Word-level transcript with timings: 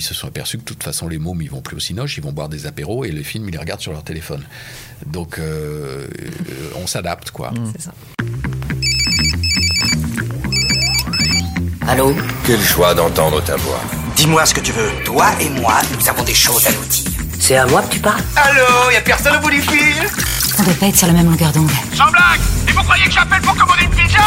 ils 0.00 0.02
se 0.02 0.14
sont 0.14 0.28
aperçus 0.28 0.56
que 0.56 0.62
de 0.62 0.68
toute 0.68 0.82
façon, 0.82 1.08
les 1.08 1.18
mômes, 1.18 1.42
ils 1.42 1.50
vont 1.50 1.60
plus 1.60 1.76
au 1.76 1.80
cinoche, 1.80 2.16
ils 2.16 2.22
vont 2.22 2.32
boire 2.32 2.48
des 2.48 2.66
apéros 2.66 3.04
et 3.04 3.12
le 3.12 3.22
film, 3.22 3.46
ils 3.48 3.52
les 3.52 3.58
regardent 3.58 3.82
sur 3.82 3.92
leur 3.92 4.02
téléphone. 4.02 4.42
Donc, 5.04 5.38
euh, 5.38 6.06
on 6.74 6.86
s'adapte, 6.86 7.30
quoi. 7.30 7.52
C'est 7.72 7.82
ça. 7.82 7.92
Allô 11.86 12.14
Quel 12.46 12.60
choix 12.62 12.94
d'entendre 12.94 13.44
ta 13.44 13.56
voix. 13.56 13.80
Dis-moi 14.16 14.46
ce 14.46 14.54
que 14.54 14.60
tu 14.60 14.72
veux. 14.72 14.90
Toi 15.04 15.26
et 15.38 15.50
moi, 15.50 15.74
nous 15.98 16.08
avons 16.08 16.24
des 16.24 16.34
choses 16.34 16.66
à 16.66 16.70
nous 16.72 16.86
dire. 16.86 17.10
C'est 17.38 17.56
à 17.56 17.66
moi 17.66 17.82
que 17.82 17.92
tu 17.92 18.00
parles 18.00 18.22
Allô 18.36 18.90
Y'a 18.92 19.02
personne 19.02 19.36
au 19.36 19.40
bout 19.40 19.50
du 19.50 19.60
fil? 19.60 20.39
On 20.60 20.62
doit 20.62 20.74
pas 20.74 20.86
être 20.88 20.96
sur 20.96 21.06
la 21.06 21.14
même 21.14 21.30
longueur 21.30 21.52
d'onde. 21.52 21.70
Sans 21.94 22.10
blague 22.10 22.40
Et 22.68 22.72
vous 22.72 22.82
croyez 22.82 23.04
que 23.04 23.12
j'appelle 23.12 23.40
pour 23.40 23.54
commander 23.56 23.84
une 23.84 23.90
pizza 23.90 24.18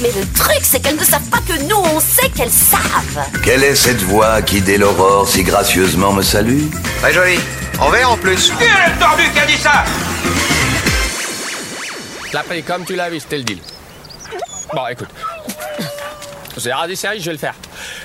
Mais 0.00 0.08
le 0.08 0.26
truc, 0.32 0.60
c'est 0.62 0.80
qu'elles 0.80 0.96
ne 0.96 1.04
savent 1.04 1.28
pas 1.28 1.40
que 1.46 1.62
nous, 1.64 1.76
on 1.76 2.00
sait 2.00 2.30
qu'elles 2.30 2.50
savent. 2.50 3.26
Quelle 3.44 3.62
est 3.62 3.74
cette 3.74 4.00
voix 4.00 4.40
qui, 4.40 4.62
dès 4.62 4.78
l'aurore, 4.78 5.28
si 5.28 5.42
gracieusement 5.42 6.14
me 6.14 6.22
salue 6.22 6.62
Très 7.02 7.12
joli. 7.12 7.38
En 7.78 7.90
vert 7.90 8.10
en 8.10 8.16
plus. 8.16 8.52
Qui 8.52 8.64
est 8.64 8.94
le 8.94 8.98
tordu 8.98 9.24
qui 9.30 9.38
a 9.38 9.44
dit 9.44 9.58
ça 9.58 9.84
Je 12.32 12.38
l'ai 12.38 12.42
pris 12.44 12.62
comme 12.62 12.86
tu 12.86 12.94
l'as 12.96 13.10
vu, 13.10 13.20
c'était 13.20 13.36
le 13.36 13.44
deal. 13.44 13.58
Bon, 14.72 14.86
écoute. 14.86 15.10
C'est 16.56 16.72
rare 16.72 16.88
des 16.88 16.96
séries, 16.96 17.20
je 17.20 17.26
vais 17.26 17.32
le 17.32 17.38
faire. 17.38 17.54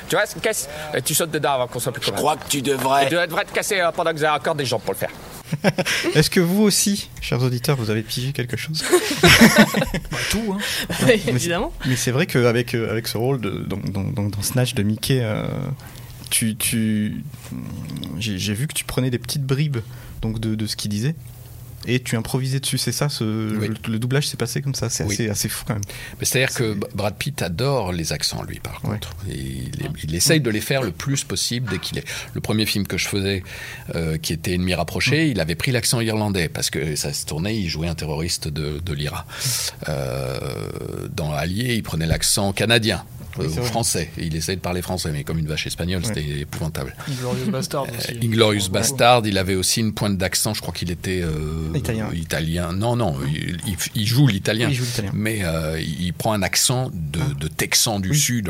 Tu 0.09 0.15
vois, 0.17 0.25
c'est 0.25 0.35
une 0.35 0.41
caisse, 0.41 0.67
et 0.93 1.01
tu 1.01 1.15
sautes 1.15 1.31
dedans 1.31 1.53
avant 1.53 1.67
qu'on 1.67 1.79
soit 1.79 1.93
plus 1.93 2.03
Je 2.03 2.11
crois 2.11 2.35
que 2.35 2.49
tu 2.49 2.61
devrais... 2.61 3.05
Et 3.05 3.07
tu 3.07 3.15
devrais 3.15 3.45
te 3.45 3.53
casser 3.53 3.79
euh, 3.79 3.91
pendant 3.91 4.11
que 4.11 4.17
vous 4.17 4.25
avez 4.25 4.35
encore 4.37 4.55
des 4.55 4.65
jambes 4.65 4.81
pour 4.81 4.93
le 4.93 4.99
faire. 4.99 5.11
Est-ce 6.15 6.29
que 6.29 6.39
vous 6.39 6.61
aussi, 6.63 7.09
chers 7.21 7.41
auditeurs, 7.41 7.77
vous 7.77 7.89
avez 7.89 8.01
pigé 8.01 8.31
quelque 8.33 8.57
chose 8.57 8.83
Tout, 10.29 10.55
hein. 10.57 11.05
Évidemment. 11.27 11.71
Mais 11.85 11.95
c'est 11.95 12.11
vrai 12.11 12.25
qu'avec 12.25 12.73
euh, 12.75 12.89
avec 12.91 13.07
ce 13.07 13.17
rôle 13.17 13.41
de, 13.41 13.49
dans, 13.49 13.77
dans, 13.77 14.03
dans- 14.03 14.29
dans 14.29 14.41
Snatch 14.41 14.73
de 14.73 14.83
Mickey, 14.83 15.19
euh, 15.21 15.45
tu, 16.29 16.55
tu, 16.55 17.23
j'ai 18.19 18.37
j'ai 18.37 18.53
vu 18.53 18.67
que 18.67 18.73
tu 18.73 18.85
prenais 18.85 19.09
des 19.09 19.19
petites 19.19 19.45
bribes 19.45 19.77
donc 20.21 20.39
de, 20.39 20.55
de 20.55 20.65
ce 20.67 20.75
qu'il 20.75 20.89
disait. 20.91 21.15
Et 21.87 21.99
tu 21.99 22.15
improvisais 22.15 22.59
dessus, 22.59 22.77
c'est 22.77 22.91
ça 22.91 23.09
ce, 23.09 23.23
Oui. 23.57 23.67
le, 23.67 23.75
le 23.91 23.99
doublage 23.99 24.27
s'est 24.27 24.37
passé 24.37 24.61
comme 24.61 24.75
ça, 24.75 24.89
c'est 24.89 25.03
Oui. 25.03 25.13
assez, 25.13 25.29
assez 25.29 25.49
fou 25.49 25.63
quand 25.67 25.73
même. 25.73 25.83
Mais 26.19 26.25
C'est-à-dire 26.25 26.53
que 26.55 26.77
Brad 26.95 27.15
Pitt 27.15 27.41
adore 27.41 27.91
les 27.91 28.13
accents, 28.13 28.43
lui, 28.43 28.59
par 28.59 28.81
contre. 28.81 29.11
Il, 29.27 29.71
il 30.03 30.15
essaye 30.15 30.41
de 30.41 30.49
les 30.49 30.61
faire 30.61 30.81
le 30.83 30.91
plus 30.91 31.23
possible 31.23 31.69
dès 31.71 31.79
qu'il 31.79 31.97
est. 31.97 32.05
Le 32.33 32.41
premier 32.41 32.65
film 32.65 32.85
que 32.85 32.97
je 32.97 33.07
faisais, 33.07 33.43
euh, 33.95 34.17
qui 34.17 34.33
était 34.33 34.53
Ennemi 34.53 34.73
rapproché, 34.75 35.29
il 35.29 35.39
avait 35.39 35.55
pris 35.55 35.71
l'accent 35.71 36.01
irlandais 36.01 36.49
parce 36.49 36.69
que 36.69 36.95
ça 36.95 37.13
se 37.13 37.25
tournait, 37.25 37.57
il 37.57 37.67
jouait 37.69 37.87
un 37.87 37.95
terroriste 37.95 38.47
de, 38.47 38.79
de 38.79 38.93
l'IRA. 38.93 39.25
Euh, 39.89 41.07
dans 41.15 41.31
Allié, 41.31 41.75
il 41.75 41.83
prenait 41.83 42.05
l'accent 42.07 42.53
canadien. 42.53 43.03
Euh, 43.39 43.47
français. 43.63 44.11
Il 44.17 44.35
essayait 44.35 44.55
de 44.57 44.61
parler 44.61 44.81
français, 44.81 45.09
mais 45.11 45.23
comme 45.23 45.37
une 45.39 45.47
vache 45.47 45.67
espagnole, 45.67 46.05
c'était 46.05 46.39
épouvantable. 46.41 46.95
Glorious 47.19 47.49
Bastard 47.51 47.83
aussi. 47.97 48.17
Inglorious 48.23 48.69
Bastard, 48.69 49.21
il 49.25 49.37
avait 49.37 49.55
aussi 49.55 49.79
une 49.79 49.93
pointe 49.93 50.17
d'accent, 50.17 50.53
je 50.53 50.61
crois 50.61 50.73
qu'il 50.73 50.91
était 50.91 51.21
euh, 51.23 51.31
Italien. 51.75 52.09
euh, 52.11 52.15
italien. 52.15 52.73
Non, 52.73 52.95
non, 52.95 53.15
il, 53.27 53.57
il- 53.67 53.77
il 53.95 54.05
joue 54.07 54.27
l'italien. 54.27 54.67
Il 54.69 54.75
joue 54.75 54.83
l'italien. 54.83 55.11
Mais 55.13 55.39
euh, 55.43 55.79
il 55.81 56.13
prend 56.13 56.33
un 56.33 56.41
accent 56.41 56.89
de, 56.93 57.33
de 57.39 57.47
Texan 57.47 57.99
du 57.99 58.13
Sud, 58.15 58.49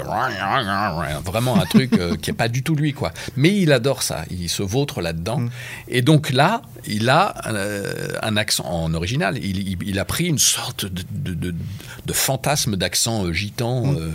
vraiment 1.26 1.60
un 1.62 1.66
truc 1.66 1.94
euh, 1.94 2.16
qui 2.16 2.30
n'est 2.32 2.38
pas 2.38 2.48
du 2.50 2.64
tout 2.64 2.76
lui, 2.76 2.94
quoi. 2.94 3.12
Mais 3.36 3.56
il 3.56 3.72
adore 3.72 4.02
ça, 4.04 4.26
il 4.32 4.50
se 4.50 4.64
vautre 4.64 5.02
là-dedans. 5.02 5.44
Et 5.88 6.02
donc 6.02 6.32
là, 6.32 6.62
il 6.88 7.10
a 7.10 7.36
euh, 7.48 8.08
un 8.24 8.38
accent 8.38 8.66
en 8.66 8.94
original. 8.94 9.38
Il, 9.38 9.58
il- 9.68 9.78
il 9.86 10.00
a 10.00 10.06
pris 10.06 10.26
une 10.26 10.40
sorte 10.40 10.86
de, 10.86 11.04
de- 11.12 11.34
de- 11.34 11.56
de 12.06 12.14
fantasme 12.14 12.76
d'accent 12.78 13.26
euh, 13.26 13.34
gitan 13.34 13.94
euh, 13.96 14.12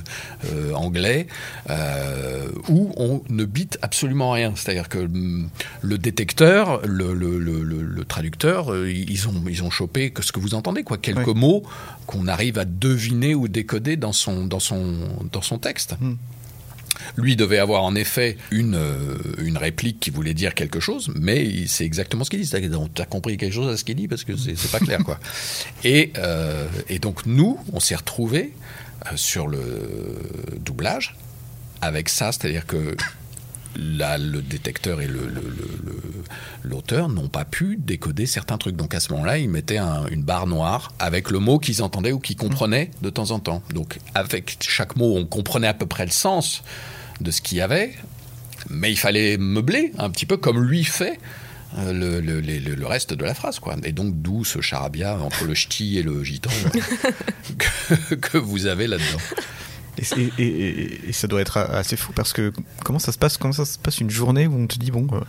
euh, 0.56 0.72
anglais 0.74 1.26
euh, 1.70 2.48
où 2.68 2.92
on 2.96 3.22
ne 3.28 3.44
bite 3.44 3.78
absolument 3.82 4.30
rien. 4.32 4.52
C'est-à-dire 4.56 4.88
que 4.88 4.98
hum, 4.98 5.48
le 5.82 5.98
détecteur, 5.98 6.80
le, 6.86 7.14
le- 7.14 7.38
le- 7.38 7.62
le- 7.62 7.82
le 7.82 8.04
traducteur, 8.04 8.72
euh, 8.72 8.90
ils, 8.90 9.28
ont, 9.28 9.44
ils 9.48 9.62
ont 9.62 9.70
chopé 9.70 10.10
que 10.10 10.22
ce 10.22 10.32
que 10.32 10.40
vous 10.40 10.54
entendez, 10.54 10.82
quoi. 10.82 10.98
Quelques 10.98 11.26
mots 11.28 11.62
qu'on 12.06 12.26
arrive 12.28 12.58
à 12.58 12.64
deviner 12.64 13.34
ou 13.34 13.48
décoder 13.48 13.96
dans 13.96 14.12
son, 14.12 14.46
dans 14.46 14.60
son, 14.60 14.94
dans 15.32 15.42
son 15.42 15.58
texte. 15.58 15.94
Lui 17.16 17.36
devait 17.36 17.58
avoir 17.58 17.82
en 17.84 17.94
effet 17.94 18.38
une, 18.50 18.78
une 19.38 19.58
réplique 19.58 20.00
qui 20.00 20.10
voulait 20.10 20.32
dire 20.32 20.54
quelque 20.54 20.80
chose, 20.80 21.10
mais 21.14 21.66
c'est 21.66 21.84
exactement 21.84 22.24
ce 22.24 22.30
qu'il 22.30 22.40
dit. 22.40 22.50
On- 22.74 22.88
T'as 22.88 23.04
compris 23.04 23.36
quelque 23.36 23.52
chose 23.52 23.70
à 23.70 23.76
ce 23.76 23.84
qu'il 23.84 23.96
dit 23.96 24.08
parce 24.08 24.24
que 24.24 24.34
c'est 24.36 24.70
pas 24.70 24.78
clair, 24.80 25.00
quoi. 25.04 25.18
Et, 25.84 26.12
euh, 26.16 26.66
et 26.88 26.98
donc 26.98 27.26
nous, 27.26 27.58
on 27.72 27.80
s'est 27.80 27.94
retrouvés 27.96 28.54
sur 29.14 29.46
le 29.46 30.18
doublage 30.60 31.14
avec 31.80 32.08
ça, 32.08 32.32
c'est-à-dire 32.32 32.66
que 32.66 32.96
là, 33.76 34.16
le 34.16 34.40
détecteur 34.40 35.00
et 35.02 35.06
le- 35.06 35.28
le- 35.28 35.52
l'auteur 36.64 37.08
n'ont 37.10 37.28
pas 37.28 37.44
pu 37.44 37.76
décoder 37.76 38.24
certains 38.26 38.56
trucs. 38.56 38.74
Donc 38.76 38.94
à 38.94 39.00
ce 39.00 39.12
moment-là, 39.12 39.36
ils 39.38 39.50
mettaient 39.50 39.76
un- 39.78 40.06
une 40.06 40.22
barre 40.22 40.46
noire 40.46 40.92
avec 40.98 41.30
le 41.30 41.38
mot 41.38 41.58
qu'ils 41.58 41.82
entendaient 41.82 42.12
ou 42.12 42.18
qu'ils 42.18 42.36
comprenaient 42.36 42.90
de 43.02 43.10
temps 43.10 43.30
en 43.32 43.38
temps. 43.38 43.62
Donc 43.74 43.98
avec 44.14 44.56
chaque 44.60 44.96
mot, 44.96 45.14
on 45.16 45.26
comprenait 45.26 45.68
à 45.68 45.74
peu 45.74 45.86
près 45.86 46.06
le 46.06 46.10
sens 46.10 46.62
de 47.20 47.30
ce 47.30 47.40
qu'il 47.42 47.58
y 47.58 47.60
avait, 47.60 47.92
mais 48.70 48.90
il 48.90 48.96
fallait 48.96 49.36
meubler 49.36 49.92
un 49.98 50.08
petit 50.10 50.26
peu 50.26 50.38
comme 50.38 50.58
lui 50.62 50.82
fait. 50.82 51.18
Euh, 51.78 51.92
Le, 51.92 52.20
le- 52.20 52.40
le- 52.40 52.74
le 52.74 52.86
reste 52.86 53.12
de 53.14 53.24
la 53.24 53.34
phrase 53.34 53.58
quoi. 53.58 53.76
Et 53.84 53.92
donc 53.92 54.20
d'où 54.22 54.44
ce 54.44 54.60
charabia 54.60 55.18
entre 55.18 55.44
le 55.44 55.54
ch'ti 55.54 55.98
et 55.98 56.02
le 56.02 56.22
gitan 56.24 56.50
que, 57.58 58.14
que 58.14 58.38
vous 58.38 58.66
avez 58.66 58.86
là-dedans. 58.86 59.18
Et, 59.98 60.04
c'est- 60.04 60.30
et- 60.38 60.42
et- 60.42 61.08
et 61.08 61.12
ça 61.12 61.26
doit 61.26 61.40
être 61.40 61.56
assez 61.58 61.96
fou 61.96 62.12
parce 62.12 62.32
que 62.32 62.52
comment 62.84 62.98
ça 62.98 63.12
se 63.12 63.18
passe 63.18 63.36
Comment 63.38 63.52
ça 63.54 63.64
se 63.64 63.78
passe 63.78 63.98
une 64.00 64.10
journée 64.10 64.46
où 64.46 64.54
on 64.54 64.66
te 64.66 64.78
dit 64.78 64.90
bon, 64.90 65.06
euh, 65.12 65.20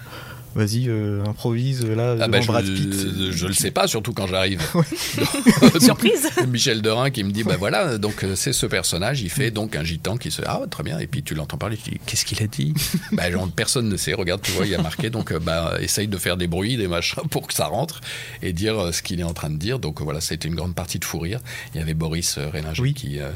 vas-y, 0.58 0.90
euh, 0.90 1.24
improvise 1.26 1.86
là 1.86 2.16
Ah 2.20 2.28
bah, 2.28 2.42
je, 2.42 2.48
Brad 2.48 2.66
Pitt. 2.66 3.32
je 3.32 3.48
le 3.48 3.54
sais 3.54 3.72
pas, 3.72 3.88
surtout 3.88 4.14
quand 4.14 4.28
j'arrive. 4.28 4.62
Surprise. 5.80 6.30
Michel 6.48 6.82
Dorin 6.82 7.10
qui 7.10 7.24
me 7.24 7.32
dit, 7.32 7.44
bah 7.44 7.56
voilà, 7.58 7.98
donc 7.98 8.24
euh, 8.24 8.36
c'est 8.36 8.54
ce 8.54 8.66
personnage, 8.66 9.22
il 9.22 9.30
fait 9.30 9.52
donc 9.52 9.76
un 9.76 9.84
gitan 9.84 10.18
qui 10.18 10.32
se... 10.32 10.42
Ah 10.46 10.62
très 10.70 10.84
bien, 10.84 11.00
et 11.00 11.08
puis 11.08 11.24
tu 11.24 11.36
l'entends 11.36 11.58
parler, 11.58 11.78
tu 11.78 11.92
dis, 11.92 12.00
qu'est-ce 12.06 12.26
qu'il 12.26 12.42
a 12.44 12.48
dit? 12.48 12.74
Bah, 13.12 13.32
genre, 13.32 13.48
Personne 13.56 13.88
ne 13.90 13.98
sait, 13.98 14.14
regarde, 14.14 14.42
tu 14.42 14.52
vois, 14.52 14.66
il 14.66 14.72
y 14.72 14.76
a 14.76 14.82
marqué, 14.82 15.10
donc 15.10 15.32
euh, 15.32 15.40
bah, 15.40 15.76
essaye 15.80 16.08
de 16.08 16.18
faire 16.18 16.38
des 16.38 16.48
bruits, 16.48 16.78
des 16.78 16.88
machins 16.88 17.24
pour 17.30 17.48
que 17.48 17.54
ça 17.54 17.66
rentre, 17.68 18.02
et 18.42 18.54
dire 18.54 18.78
euh, 18.80 18.92
ce 18.92 19.02
qu'il 19.02 19.20
est 19.20 19.24
en 19.24 19.34
train 19.34 19.50
de 19.50 19.58
dire. 19.58 19.80
Donc 19.80 20.02
euh, 20.02 20.04
voilà, 20.04 20.22
ça 20.22 20.34
a 20.34 20.36
été 20.36 20.48
une 20.48 20.56
grande 20.56 20.76
partie 20.76 21.00
de 21.00 21.06
fou 21.06 21.20
rire. 21.20 21.40
Il 21.74 21.80
y 21.80 21.82
avait 21.84 21.94
Boris 21.94 22.38
euh, 22.38 22.50
Rélinger 22.50 22.82
Oui. 22.82 22.94
qui... 22.94 23.20
euh, 23.20 23.28
euh, 23.28 23.32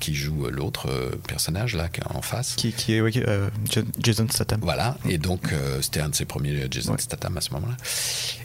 qui 0.00 0.14
joue 0.14 0.46
euh, 0.46 0.50
l'autre 0.50 0.88
euh, 0.90 1.10
personnage 1.28 1.74
là 1.74 1.88
en 2.14 2.22
face. 2.22 2.54
Qui, 2.56 2.72
qui 2.72 2.94
est 2.94 3.00
euh, 3.00 3.48
Ja- 3.70 3.82
Jason 4.02 4.26
Statham. 4.30 4.60
Voilà, 4.62 4.96
et 5.08 5.18
donc 5.18 5.52
euh, 5.52 5.80
c'était 5.82 6.00
un 6.00 6.08
de 6.08 6.14
ses 6.14 6.24
premiers 6.24 6.52
euh, 6.62 6.68
Jason 6.70 6.92
Ouais. 6.92 6.98
Statham 7.00 7.36
à 7.36 7.40
ce 7.40 7.50
moment-là. 7.54 7.76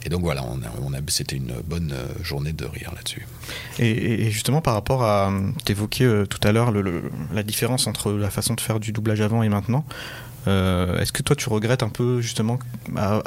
Et 0.04 0.08
donc 0.08 0.20
voilà, 0.22 0.42
on 0.44 0.56
a, 0.62 0.72
on 0.82 0.92
a, 0.94 0.98
c'était 1.08 1.36
une 1.36 1.54
bonne 1.64 1.92
euh, 1.92 2.06
journée 2.24 2.52
de 2.52 2.64
rire 2.64 2.92
là-dessus. 2.94 3.26
Et, 3.78 4.30
justement, 4.30 4.60
par 4.60 4.74
rapport 4.74 5.02
à. 5.04 5.32
T'évoquais 5.64 6.04
euh, 6.04 6.26
tout 6.26 6.40
à 6.46 6.52
l'heure 6.52 6.70
le- 6.72 6.82
le- 6.82 7.10
la 7.32 7.42
différence 7.42 7.86
entre 7.86 8.12
la 8.12 8.30
façon 8.30 8.54
de 8.54 8.60
faire 8.60 8.80
du 8.80 8.92
doublage 8.92 9.20
avant 9.20 9.42
et 9.42 9.48
maintenant. 9.48 9.84
Euh, 10.48 10.98
Est-ce 10.98 11.12
que 11.12 11.22
toi, 11.22 11.36
tu 11.36 11.48
regrettes 11.48 11.84
un 11.84 11.88
peu, 11.88 12.20
justement, 12.20 12.58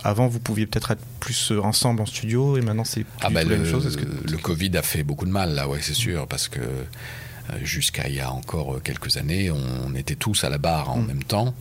avant, 0.03 0.27
vous 0.27 0.39
pouviez 0.39 0.65
peut-être 0.65 0.91
être 0.91 1.01
plus 1.21 1.51
euh, 1.53 1.61
ensemble 1.61 2.01
en 2.01 2.05
studio 2.05 2.57
et 2.57 2.61
maintenant, 2.61 2.83
c'est 2.83 3.05
plus 3.05 3.13
Ah 3.21 3.29
bah 3.29 3.43
la 3.43 3.49
même 3.49 3.65
chose 3.65 3.95
que- 3.95 4.29
le 4.29 4.37
Covid 4.37 4.75
a 4.77 4.81
fait 4.81 5.03
beaucoup 5.03 5.25
de 5.25 5.31
mal 5.31 5.55
là, 5.55 5.69
ouais, 5.69 5.79
c'est 5.81 5.93
sûr, 5.93 6.27
parce 6.27 6.49
que 6.49 6.59
euh, 6.59 6.83
jusqu'à 7.63 8.07
il 8.07 8.15
y 8.15 8.19
a 8.21 8.31
encore 8.31 8.75
euh, 8.75 8.79
quelques 8.79 9.17
années, 9.17 9.51
on 9.51 9.93
était 9.95 10.15
tous 10.15 10.43
à 10.43 10.49
la 10.49 10.57
barre 10.57 10.89
en 10.91 10.97
Mm. 10.99 11.07
même 11.07 11.23
temps, 11.23 11.53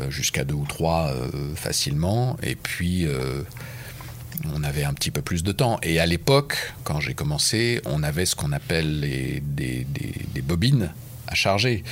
euh, 0.00 0.10
jusqu'à 0.10 0.44
deux 0.44 0.54
ou 0.54 0.66
trois 0.66 1.08
euh, 1.12 1.54
facilement, 1.54 2.36
et 2.42 2.54
puis 2.54 3.06
euh, 3.06 3.42
on 4.54 4.62
avait 4.62 4.84
un 4.84 4.94
petit 4.94 5.10
peu 5.10 5.22
plus 5.22 5.42
de 5.42 5.52
temps. 5.52 5.78
Et 5.82 5.98
à 6.00 6.06
l'époque, 6.06 6.72
quand 6.84 7.00
j'ai 7.00 7.14
commencé, 7.14 7.80
on 7.86 8.02
avait 8.02 8.26
ce 8.26 8.36
qu'on 8.36 8.52
appelle 8.52 9.00
les, 9.00 9.40
des, 9.44 9.84
des- 9.84 10.14
des 10.34 10.42
bobines 10.42 10.90
à 11.26 11.34
charger. 11.34 11.82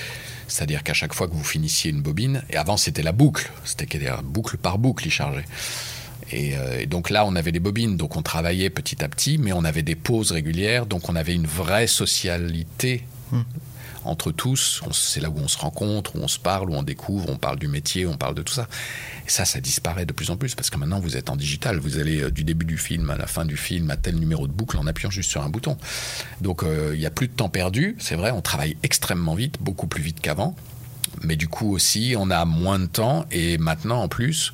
C'est-à-dire 0.49 0.83
qu'à 0.85 0.95
chaque 0.95 1.13
fois 1.13 1.27
que 1.27 1.35
vous 1.35 1.43
finissiez 1.45 1.91
une 1.91 2.03
bobine, 2.03 2.43
et 2.51 2.57
avant 2.57 2.77
c'était 2.77 3.03
la 3.03 3.13
boucle, 3.13 3.51
c'était 3.65 3.87
boucle 4.23 4.57
par 4.59 4.79
boucle, 4.79 5.07
il 5.07 5.11
chargeait. 5.11 5.45
Et, 6.33 6.57
euh, 6.57 6.81
et 6.81 6.87
donc 6.87 7.11
là, 7.11 7.25
on 7.27 7.37
avait 7.37 7.53
des 7.53 7.61
bobines, 7.61 7.97
donc 7.97 8.17
on 8.17 8.23
travaillait 8.23 8.71
petit 8.71 9.05
à 9.05 9.09
petit, 9.09 9.39
mais 9.39 9.53
on 9.53 9.65
avait 9.65 9.83
des 9.83 9.95
pauses 9.97 10.33
régulières, 10.33 10.87
donc 10.87 11.09
on 11.09 11.17
avait 11.17 11.35
une 11.35 11.47
vraie 11.47 11.87
socialité 11.87 13.05
Hmm. 13.33 13.43
entre 14.05 14.31
tous. 14.31 14.83
C'est 14.93 15.21
là 15.21 15.31
où 15.31 15.39
on 15.39 15.49
se 15.49 15.59
rencontre, 15.59 16.15
où 16.15 16.21
on 16.21 16.29
se 16.29 16.39
parle, 16.39 16.71
où 16.71 16.75
on 16.75 16.85
découvre, 16.85 17.29
on 17.29 17.37
parle 17.37 17.59
du 17.59 17.67
métier, 17.67 18.07
on 18.07 18.17
parle 18.17 18.37
de 18.37 18.43
tout 18.43 18.53
ça. 18.53 18.69
Et 19.27 19.31
ça, 19.31 19.45
ça 19.45 19.61
disparaît 19.61 20.07
de 20.07 20.13
plus 20.13 20.31
en 20.31 20.37
plus, 20.37 20.55
parce 20.55 20.71
que 20.71 20.79
maintenant, 20.79 21.01
vous 21.01 21.17
êtes 21.17 21.29
en 21.29 21.37
digital. 21.37 21.79
Vous 21.79 21.99
allez 21.99 22.23
euh, 22.23 22.31
du 22.31 22.45
début 22.45 22.67
du 22.67 22.79
film 22.79 23.11
à 23.11 23.17
la 23.17 23.27
fin 23.27 23.45
du 23.45 23.57
film 23.57 23.91
à 23.91 23.97
tel 23.97 24.17
numéro 24.17 24.47
de 24.47 24.53
boucle 24.53 24.79
en 24.79 24.87
appuyant 24.87 25.11
juste 25.11 25.31
sur 25.31 25.43
un 25.43 25.49
bouton. 25.49 25.77
Donc 26.41 26.63
euh, 26.63 26.93
il 26.95 27.01
n'y 27.01 27.07
a 27.07 27.11
plus 27.11 27.27
de 27.27 27.33
temps 27.33 27.49
perdu. 27.49 27.97
C'est 27.99 28.17
vrai, 28.17 28.31
on 28.31 28.43
travaille 28.43 28.77
extrêmement 28.83 29.35
vite, 29.35 29.57
beaucoup 29.61 29.89
plus 29.89 30.03
vite 30.03 30.21
qu'avant. 30.21 30.55
Mais 31.23 31.37
du 31.37 31.49
coup 31.49 31.73
aussi, 31.73 32.15
on 32.17 32.31
a 32.31 32.45
moins 32.45 32.79
de 32.79 32.87
temps. 32.87 33.27
Et 33.33 33.59
maintenant, 33.59 34.03
en 34.03 34.09
plus, 34.09 34.53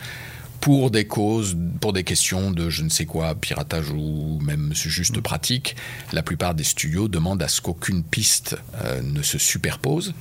pour 0.62 0.92
des 0.92 1.06
causes, 1.06 1.56
pour 1.80 1.92
des 1.92 2.04
questions 2.04 2.52
de 2.52 2.70
je 2.70 2.84
ne 2.84 2.88
sais 2.88 3.04
quoi, 3.04 3.34
piratage 3.34 3.90
ou 3.90 4.38
même 4.40 4.70
juste 4.72 5.20
pratique, 5.20 5.74
la 6.12 6.22
plupart 6.22 6.54
des 6.54 6.62
studios 6.62 7.08
demandent 7.08 7.42
à 7.42 7.48
ce 7.48 7.60
qu'aucune 7.60 8.04
piste 8.04 8.56
euh, 8.76 9.02
ne 9.02 9.22
se 9.22 9.38
superpose. 9.38 10.14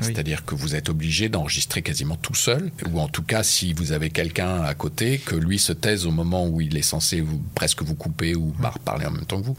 C'est-à-dire 0.00 0.44
que 0.44 0.54
vous 0.54 0.76
êtes 0.76 0.88
obligé 0.88 1.28
d'enregistrer 1.28 1.82
quasiment 1.82 2.14
tout 2.14 2.34
seul, 2.34 2.70
ou 2.92 3.00
en 3.00 3.08
tout 3.08 3.24
cas 3.24 3.42
si 3.42 3.72
vous 3.72 3.90
avez 3.90 4.10
quelqu'un 4.10 4.62
à 4.62 4.74
côté, 4.74 5.18
que 5.18 5.34
lui 5.34 5.58
se 5.58 5.72
taise 5.72 6.06
au 6.06 6.12
moment 6.12 6.46
où 6.46 6.60
il 6.60 6.76
est 6.76 6.82
censé 6.82 7.20
vous, 7.20 7.42
presque 7.56 7.82
vous 7.82 7.96
couper 7.96 8.36
ou 8.36 8.54
parler 8.84 9.06
en 9.06 9.10
même 9.10 9.26
temps 9.26 9.40
que 9.40 9.46
vous. 9.46 9.56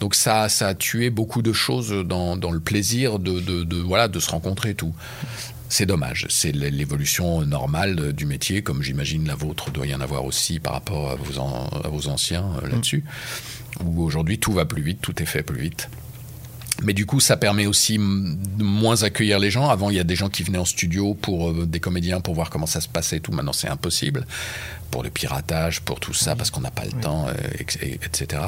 Donc 0.00 0.16
ça, 0.16 0.48
ça 0.48 0.68
a 0.68 0.74
tué 0.74 1.10
beaucoup 1.10 1.40
de 1.40 1.52
choses 1.52 1.90
dans, 2.04 2.34
le 2.50 2.60
plaisir 2.60 3.20
de, 3.20 3.76
voilà, 3.82 4.08
de 4.08 4.18
se 4.18 4.30
rencontrer 4.30 4.70
et 4.70 4.74
tout. 4.74 4.94
C'est 5.72 5.86
dommage, 5.86 6.26
c'est 6.28 6.50
l'évolution 6.50 7.42
normale 7.46 8.12
du 8.12 8.26
métier, 8.26 8.60
comme 8.60 8.82
j'imagine 8.82 9.28
la 9.28 9.36
vôtre 9.36 9.70
doit 9.70 9.86
y 9.86 9.94
en 9.94 10.00
avoir 10.00 10.24
aussi 10.24 10.58
par 10.58 10.72
rapport 10.72 11.12
à 11.12 11.14
vos, 11.14 11.40
à 11.40 11.88
vos 11.88 12.08
anciens 12.08 12.56
euh, 12.60 12.68
là-dessus, 12.68 13.04
où 13.84 14.02
aujourd'hui 14.02 14.40
tout 14.40 14.52
va 14.52 14.64
plus 14.64 14.82
vite, 14.82 15.00
tout 15.00 15.22
est 15.22 15.26
fait 15.26 15.44
plus 15.44 15.60
vite. 15.60 15.88
Mais 16.82 16.92
du 16.92 17.06
coup, 17.06 17.20
ça 17.20 17.36
permet 17.36 17.66
aussi 17.66 17.98
de 17.98 18.64
moins 18.64 19.02
accueillir 19.02 19.38
les 19.38 19.50
gens. 19.50 19.68
Avant, 19.68 19.90
il 19.90 19.96
y 19.96 20.00
a 20.00 20.04
des 20.04 20.16
gens 20.16 20.28
qui 20.28 20.42
venaient 20.42 20.58
en 20.58 20.64
studio 20.64 21.14
pour 21.14 21.50
euh, 21.50 21.66
des 21.66 21.80
comédiens 21.80 22.20
pour 22.20 22.34
voir 22.34 22.50
comment 22.50 22.66
ça 22.66 22.80
se 22.80 22.88
passait 22.88 23.18
et 23.18 23.20
tout. 23.20 23.32
Maintenant, 23.32 23.52
c'est 23.52 23.68
impossible 23.68 24.26
pour 24.90 25.02
le 25.04 25.10
piratage, 25.10 25.82
pour 25.82 26.00
tout 26.00 26.14
ça, 26.14 26.34
parce 26.34 26.50
qu'on 26.50 26.62
n'a 26.62 26.70
pas 26.70 26.84
le 26.84 26.92
temps, 26.92 27.28
euh, 27.28 27.32
etc. 27.60 28.42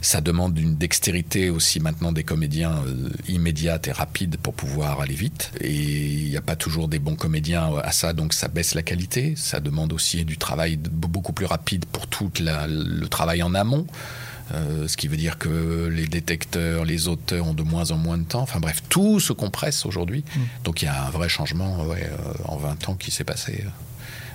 Ça 0.00 0.20
demande 0.20 0.58
une 0.58 0.76
dextérité 0.76 1.50
aussi 1.50 1.80
maintenant 1.80 2.12
des 2.12 2.24
comédiens 2.24 2.82
euh, 2.86 3.10
immédiate 3.28 3.88
et 3.88 3.92
rapide 3.92 4.36
pour 4.38 4.54
pouvoir 4.54 5.00
aller 5.00 5.14
vite. 5.14 5.50
Et 5.60 5.72
il 5.72 6.30
n'y 6.30 6.36
a 6.36 6.40
pas 6.40 6.56
toujours 6.56 6.88
des 6.88 6.98
bons 6.98 7.16
comédiens 7.16 7.72
à 7.82 7.92
ça, 7.92 8.12
donc 8.12 8.32
ça 8.32 8.48
baisse 8.48 8.74
la 8.74 8.82
qualité. 8.82 9.34
Ça 9.36 9.60
demande 9.60 9.92
aussi 9.92 10.24
du 10.24 10.38
travail 10.38 10.76
beaucoup 10.76 11.32
plus 11.32 11.46
rapide 11.46 11.84
pour 11.86 12.06
tout 12.06 12.30
le 12.40 13.06
travail 13.06 13.42
en 13.42 13.54
amont. 13.54 13.86
Euh, 14.52 14.86
ce 14.86 14.96
qui 14.96 15.08
veut 15.08 15.16
dire 15.16 15.38
que 15.38 15.86
les 15.86 16.06
détecteurs, 16.06 16.84
les 16.84 17.08
auteurs 17.08 17.46
ont 17.46 17.54
de 17.54 17.62
moins 17.62 17.90
en 17.90 17.96
moins 17.96 18.18
de 18.18 18.24
temps. 18.24 18.42
Enfin 18.42 18.60
bref, 18.60 18.82
tout 18.88 19.18
se 19.18 19.32
compresse 19.32 19.86
aujourd'hui. 19.86 20.24
Mm. 20.36 20.40
Donc 20.64 20.82
il 20.82 20.86
y 20.86 20.88
a 20.88 21.06
un 21.06 21.10
vrai 21.10 21.28
changement 21.28 21.78
euh, 21.80 21.94
en 22.44 22.56
20 22.56 22.88
ans 22.90 22.94
qui 22.94 23.10
s'est 23.10 23.24
passé. 23.24 23.64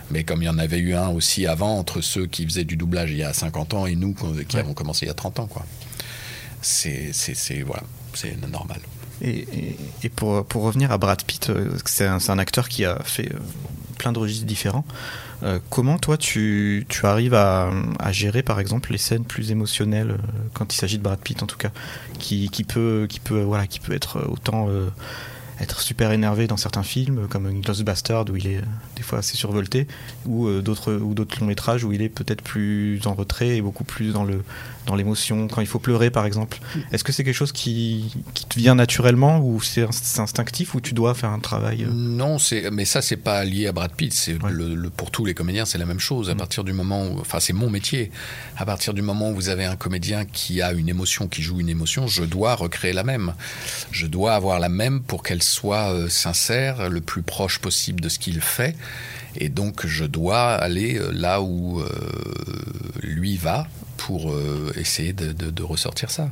Mais 0.10 0.24
comme 0.24 0.42
il 0.42 0.46
y 0.46 0.50
en 0.50 0.58
avait 0.58 0.80
eu 0.80 0.96
un 0.96 1.10
aussi 1.10 1.46
avant, 1.46 1.78
entre 1.78 2.02
ceux 2.02 2.26
qui 2.26 2.46
faisaient 2.46 2.64
du 2.64 2.78
doublage 2.78 3.12
il 3.12 3.18
y 3.18 3.24
a 3.24 3.34
50 3.34 3.74
ans 3.74 3.86
et 3.86 3.96
nous 3.96 4.16
qui 4.48 4.58
avons 4.58 4.74
commencé 4.74 5.06
il 5.06 5.10
y 5.10 5.12
a 5.12 5.16
30 5.16 5.40
ans. 5.40 5.50
C'est, 6.62 7.12
voilà, 7.66 7.84
normal. 8.50 8.80
Et, 9.22 9.76
pour, 10.16 10.46
pour, 10.46 10.64
revenir 10.64 10.92
à 10.92 10.98
Brad 10.98 11.24
Pitt, 11.24 11.50
euh, 11.50 11.78
c'est 11.86 12.06
un, 12.08 12.40
acteur 12.40 12.70
qui 12.70 12.86
a 12.86 13.00
fait 13.04 13.32
plein 13.98 14.12
de 14.12 14.20
registres 14.20 14.46
différents. 14.46 14.86
Euh, 15.44 15.60
comment 15.70 15.98
toi 16.00 16.18
tu, 16.18 16.86
tu 16.90 17.06
arrives 17.06 17.36
à, 17.36 17.70
à, 18.00 18.12
gérer 18.12 18.42
par 18.42 18.60
exemple 18.60 18.92
les 18.92 18.98
scènes 18.98 19.24
plus 19.24 19.52
émotionnelles 19.52 20.12
euh, 20.12 20.18
quand 20.54 20.74
il 20.74 20.78
s'agit 20.78 20.98
de 20.98 21.04
Brad 21.04 21.20
Pitt 21.20 21.44
en 21.44 21.46
tout 21.46 21.58
cas, 21.58 21.70
qui, 22.18 22.50
qui 22.50 22.64
peut 22.64 23.06
qui 23.08 23.20
peut 23.20 23.42
voilà 23.42 23.68
qui 23.68 23.80
peut 23.80 23.94
être 23.94 24.28
autant 24.28 24.68
euh, 24.70 24.90
être 25.60 25.82
super 25.82 26.12
énervé 26.12 26.48
dans 26.48 26.58
certains 26.58 26.84
films, 26.84 27.28
comme 27.28 27.62
Ghost 27.62 27.84
Bastard 27.84 28.26
où 28.32 28.36
il 28.36 28.48
est 28.48 28.62
des 28.96 29.04
fois 29.04 29.20
assez 29.20 29.38
survolté, 29.38 29.88
ou 30.26 30.50
d'autres 30.62 30.94
ou 30.94 31.16
d'autres 31.16 31.40
longs 31.40 31.48
métrages 31.48 31.84
où 31.84 31.92
il 31.92 32.04
est 32.04 32.10
peut-être 32.10 32.44
plus 32.44 33.00
en 33.06 33.16
retrait 33.16 33.58
et 33.58 33.62
beaucoup 33.62 33.84
plus 33.84 34.14
dans 34.14 34.24
le 34.24 34.44
dans 34.88 34.96
l'émotion 34.96 35.48
quand 35.48 35.62
il 35.62 35.68
faut 35.68 35.80
pleurer 35.80 36.10
par 36.10 36.26
exemple. 36.26 36.58
Est-ce 36.92 37.04
que 37.04 37.12
c'est 37.12 37.24
quelque 37.24 37.36
chose 37.36 37.52
qui, 37.52 38.16
qui, 38.34 38.46
te 38.46 38.58
vient 38.58 38.76
naturellement 38.76 39.40
ou 39.40 39.62
c'est 39.62 39.86
instinctif 40.18 40.74
ou 40.74 40.82
tu 40.82 40.94
dois 40.94 41.14
faire 41.14 41.30
un 41.30 41.40
travail 41.40 41.84
euh 41.84 41.92
Non, 41.92 42.38
mais 42.72 42.86
ça 42.86 43.02
c'est 43.02 43.18
pas 43.18 43.44
lié 43.44 43.68
à 43.68 43.72
Brad 43.72 43.92
Pitt, 43.92 44.14
c'est 44.14 44.38
le, 44.50 44.90
pour 44.90 45.12
tous 45.12 45.26
les 45.26 45.34
comédiens 45.34 45.66
c'est 45.66 45.78
la 45.78 45.86
même 45.86 46.00
chose. 46.00 46.30
À 46.30 46.34
mm. 46.34 46.38
partir 46.38 46.64
du 46.64 46.74
moment 46.74 47.06
où, 47.06 47.20
enfin 47.20 47.40
c'est 47.40 47.54
mon 47.54 47.70
métier, 47.70 48.12
à 48.58 48.66
partir 48.66 48.94
du 48.94 49.02
moment 49.02 49.30
où 49.30 49.36
vous 49.36 49.50
avez 49.50 49.66
un 49.66 49.76
comédien 49.76 50.26
qui 50.26 50.62
a 50.62 50.72
une 50.72 50.90
émotion, 50.90 51.28
qui 51.28 51.42
joue 51.42 51.60
une 51.60 51.70
émotion, 51.70 52.08
je 52.08 52.24
dois 52.24 52.56
recréer 52.56 52.94
la 52.94 53.04
même. 53.04 53.34
Je 53.92 54.08
dois 54.08 54.34
avoir 54.34 54.60
la 54.60 54.70
même 54.70 55.02
pour 55.02 55.22
qu'elle 55.22 55.44
soit 55.44 55.94
euh, 55.94 56.10
sincère, 56.10 56.90
le 56.90 57.02
plus 57.02 57.22
proche 57.22 57.60
possible 57.60 58.00
de 58.02 58.10
ce 58.10 58.20
qu'il 58.20 58.42
fait. 58.42 58.76
Et 59.36 59.50
donc 59.50 59.86
je 59.86 60.06
dois 60.06 60.54
aller 60.54 60.98
euh, 60.98 61.12
là 61.12 61.42
où 61.42 61.80
euh, 61.80 61.90
lui 63.02 63.38
va 63.38 63.68
pour 63.98 64.34
essayer 64.76 65.14
de, 65.14 65.64
ressortir 65.64 66.12
ça. 66.12 66.30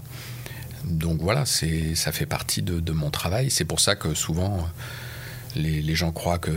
Donc 0.86 1.20
voilà, 1.22 1.46
ça 1.46 2.12
fait 2.12 2.26
partie 2.26 2.62
de, 2.62 2.92
mon 2.92 3.10
travail. 3.10 3.50
C'est 3.50 3.66
pour 3.66 3.80
ça 3.80 3.96
que 3.96 4.14
souvent 4.14 4.68
les, 5.56 5.96
gens 5.96 6.12
croient 6.12 6.38
que 6.38 6.52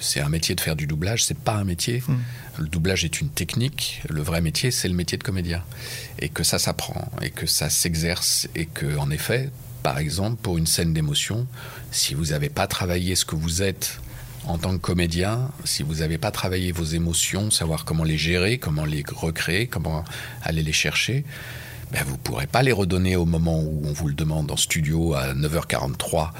c'est 0.00 0.20
un 0.20 0.28
métier 0.28 0.54
de 0.54 0.60
faire 0.60 0.76
du 0.76 0.86
doublage. 0.86 1.24
C'est 1.24 1.38
pas 1.38 1.54
un 1.54 1.64
métier. 1.64 2.02
Hmm. 2.06 2.18
Le 2.58 2.68
doublage 2.68 3.04
est 3.04 3.20
une 3.20 3.30
technique. 3.30 4.02
Le 4.08 4.22
vrai 4.22 4.40
métier, 4.40 4.70
c'est 4.70 4.88
le 4.88 4.94
métier 4.94 5.18
de 5.18 5.24
comédien. 5.24 5.62
Et 6.18 6.28
que 6.28 6.44
ça 6.44 6.58
s'apprend, 6.58 7.10
et 7.22 7.30
que 7.30 7.46
ça 7.46 7.70
s'exerce, 7.70 8.48
et 8.54 8.66
que 8.66 8.96
en 8.96 9.10
effet, 9.10 9.50
par 9.82 9.98
exemple, 9.98 10.36
pour 10.40 10.56
une 10.56 10.66
scène 10.66 10.92
d'émotion, 10.92 11.46
si 11.90 12.14
vous 12.14 12.26
n'avez 12.26 12.48
pas 12.48 12.66
travaillé 12.66 13.16
ce 13.16 13.24
que 13.24 13.36
vous 13.36 13.62
êtes 13.62 14.00
en 14.46 14.58
tant 14.58 14.72
que 14.72 14.78
comédien, 14.80 15.50
si 15.64 15.82
vous 15.82 15.96
n'avez 15.96 16.18
pas 16.18 16.30
travaillé 16.30 16.72
vos 16.72 16.84
émotions, 16.84 17.50
savoir 17.50 17.84
comment 17.84 18.04
les 18.04 18.18
gérer, 18.18 18.58
comment 18.58 18.84
les 18.84 19.02
recréer, 19.14 19.66
comment 19.66 20.04
aller 20.42 20.62
les 20.62 20.72
chercher, 20.72 21.24
ben 21.92 22.02
vous 22.04 22.12
ne 22.12 22.18
pourrez 22.18 22.46
pas 22.46 22.62
les 22.62 22.72
redonner 22.72 23.16
au 23.16 23.24
moment 23.24 23.60
où 23.60 23.82
on 23.86 23.92
vous 23.92 24.08
le 24.08 24.14
demande 24.14 24.50
en 24.50 24.56
studio 24.56 25.14
à 25.14 25.32
9h43, 25.34 26.30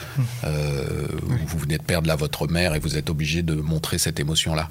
euh, 0.45 1.07
où 1.23 1.47
vous 1.47 1.59
venez 1.59 1.79
de 1.79 1.83
perdre 1.83 2.09
là 2.09 2.17
votre 2.17 2.49
mère 2.49 2.75
et 2.75 2.79
vous 2.79 2.97
êtes 2.97 3.09
obligé 3.09 3.43
de 3.43 3.55
montrer 3.55 3.99
cette 3.99 4.19
émotion-là. 4.19 4.69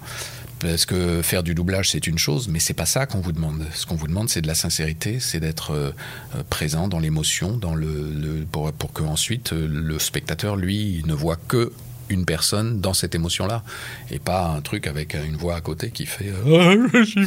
Parce 0.60 0.86
que 0.86 1.22
faire 1.22 1.44
du 1.44 1.56
doublage, 1.56 1.92
c'est 1.92 2.08
une 2.08 2.18
chose, 2.18 2.48
mais 2.48 2.60
c'est 2.60 2.74
pas 2.74 2.86
ça 2.86 3.06
qu'on 3.06 3.20
vous 3.20 3.34
demande. 3.34 3.66
Ce 3.74 3.86
qu'on 3.86 3.96
vous 3.96 4.08
demande, 4.08 4.30
c'est 4.30 4.42
de 4.42 4.48
la 4.48 4.56
sincérité, 4.56 5.20
c'est 5.20 5.40
d'être 5.40 5.72
euh, 5.72 5.92
euh, 6.36 6.44
présent 6.50 6.88
dans 6.88 7.00
l'émotion, 7.00 7.58
dans 7.58 7.76
le, 7.76 8.46
pour, 8.52 8.72
pour 8.74 8.94
que 8.94 9.04
ensuite 9.04 9.52
le 9.52 10.00
spectateur, 10.00 10.56
lui, 10.56 11.02
ne 11.06 11.14
voit 11.14 11.38
que 11.48 11.72
une 12.10 12.26
personne 12.26 12.80
dans 12.82 12.94
cette 12.94 13.16
émotion-là 13.16 13.64
et 14.12 14.20
pas 14.20 14.48
un 14.48 14.62
truc 14.62 14.88
avec 14.88 15.14
une 15.14 15.36
voix 15.36 15.56
à 15.56 15.62
côté 15.62 15.90
qui 15.92 16.06
fait 16.06 16.32
euh, 16.48 16.88
ah, 16.94 17.00
je 17.00 17.04
suis 17.04 17.24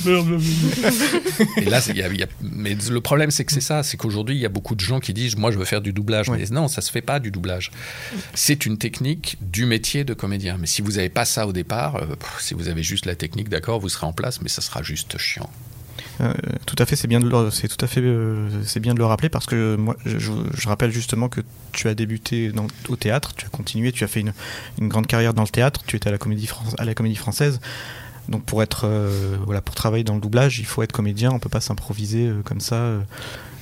Et 1.63 1.65
là, 1.65 1.81
mais 2.43 2.77
le 2.89 3.01
problème 3.01 3.31
c'est 3.31 3.45
que 3.45 3.53
c'est 3.53 3.61
ça, 3.61 3.83
c'est 3.83 3.97
qu'aujourd'hui 3.97 4.37
il 4.37 4.41
y 4.41 4.47
a 4.47 4.51
beaucoup 4.51 4.75
de 4.75 4.81
gens 4.81 5.01
qui 5.01 5.13
disent 5.13 5.37
moi 5.37 5.51
je 5.51 5.59
veux 5.59 5.65
faire 5.65 5.81
du 5.81 5.93
doublage, 5.93 6.31
mais 6.31 6.45
non, 6.51 6.69
ça 6.69 6.81
se 6.81 6.91
fait 6.91 7.03
pas 7.03 7.19
du 7.21 7.31
doublage. 7.31 7.71
C'est 8.35 8.67
une 8.67 8.79
technique 8.79 9.37
du 9.41 9.67
métier 9.67 10.05
de 10.05 10.15
comédien. 10.15 10.57
Mais 10.59 10.67
si 10.67 10.83
vous 10.83 10.93
n'avez 10.93 11.09
pas 11.09 11.25
ça 11.25 11.47
au 11.47 11.53
départ, 11.53 11.97
euh, 11.97 12.07
si 12.41 12.55
vous 12.55 12.69
avez 12.69 12.83
juste 12.83 13.07
la 13.07 13.15
technique, 13.15 13.49
d'accord, 13.49 13.81
vous 13.81 13.89
serez 13.89 14.07
en 14.07 14.13
place, 14.13 14.41
mais 14.43 14.49
ça 14.49 14.63
sera 14.63 14.83
juste 14.83 15.19
chiant. 15.19 15.51
Euh, 16.21 16.33
tout 16.65 16.77
à 16.79 16.87
fait, 16.87 16.97
c'est 16.97 17.09
bien 17.09 17.21
de 17.21 17.29
le, 17.29 17.51
c'est 17.51 17.69
tout 17.69 17.83
à 17.85 17.89
fait, 17.89 18.01
euh, 18.01 18.49
c'est 18.65 18.81
bien 18.81 18.95
de 18.95 18.99
le 18.99 19.05
rappeler 19.05 19.29
parce 19.29 19.47
que 19.47 19.77
moi, 19.77 19.97
je, 20.05 20.69
rappelle 20.69 20.91
justement 20.91 21.29
que 21.29 21.41
tu 21.73 21.89
as 21.89 21.95
débuté 21.95 22.53
au 22.89 22.97
théâtre, 22.97 23.35
tu 23.37 23.47
as 23.47 23.49
continué, 23.49 23.93
tu 23.93 24.05
as 24.05 24.09
fait 24.09 24.21
une, 24.21 24.33
une, 24.81 24.89
grande 24.89 25.07
carrière 25.07 25.35
dans 25.35 25.43
le 25.43 25.49
théâtre, 25.49 25.83
tu 25.87 25.97
étais 25.97 26.09
à 26.09 26.13
la 26.13 26.19
comédie, 26.19 26.49
à 26.79 26.85
la 26.85 26.95
comédie 26.95 27.17
française. 27.17 27.61
Donc 28.29 28.45
pour 28.45 28.63
être, 28.63 28.83
euh, 28.85 29.37
voilà, 29.45 29.61
pour 29.61 29.75
travailler 29.75 30.05
dans 30.05 30.15
le 30.15 30.21
doublage, 30.21 30.59
il 30.59 30.67
faut 30.67 30.83
être 30.83 30.93
comédien, 30.93 31.31
on 31.31 31.39
peut 31.39 31.49
pas 31.49 31.61
s'improviser 31.61 32.31
comme 32.45 32.61
ça. 32.61 32.93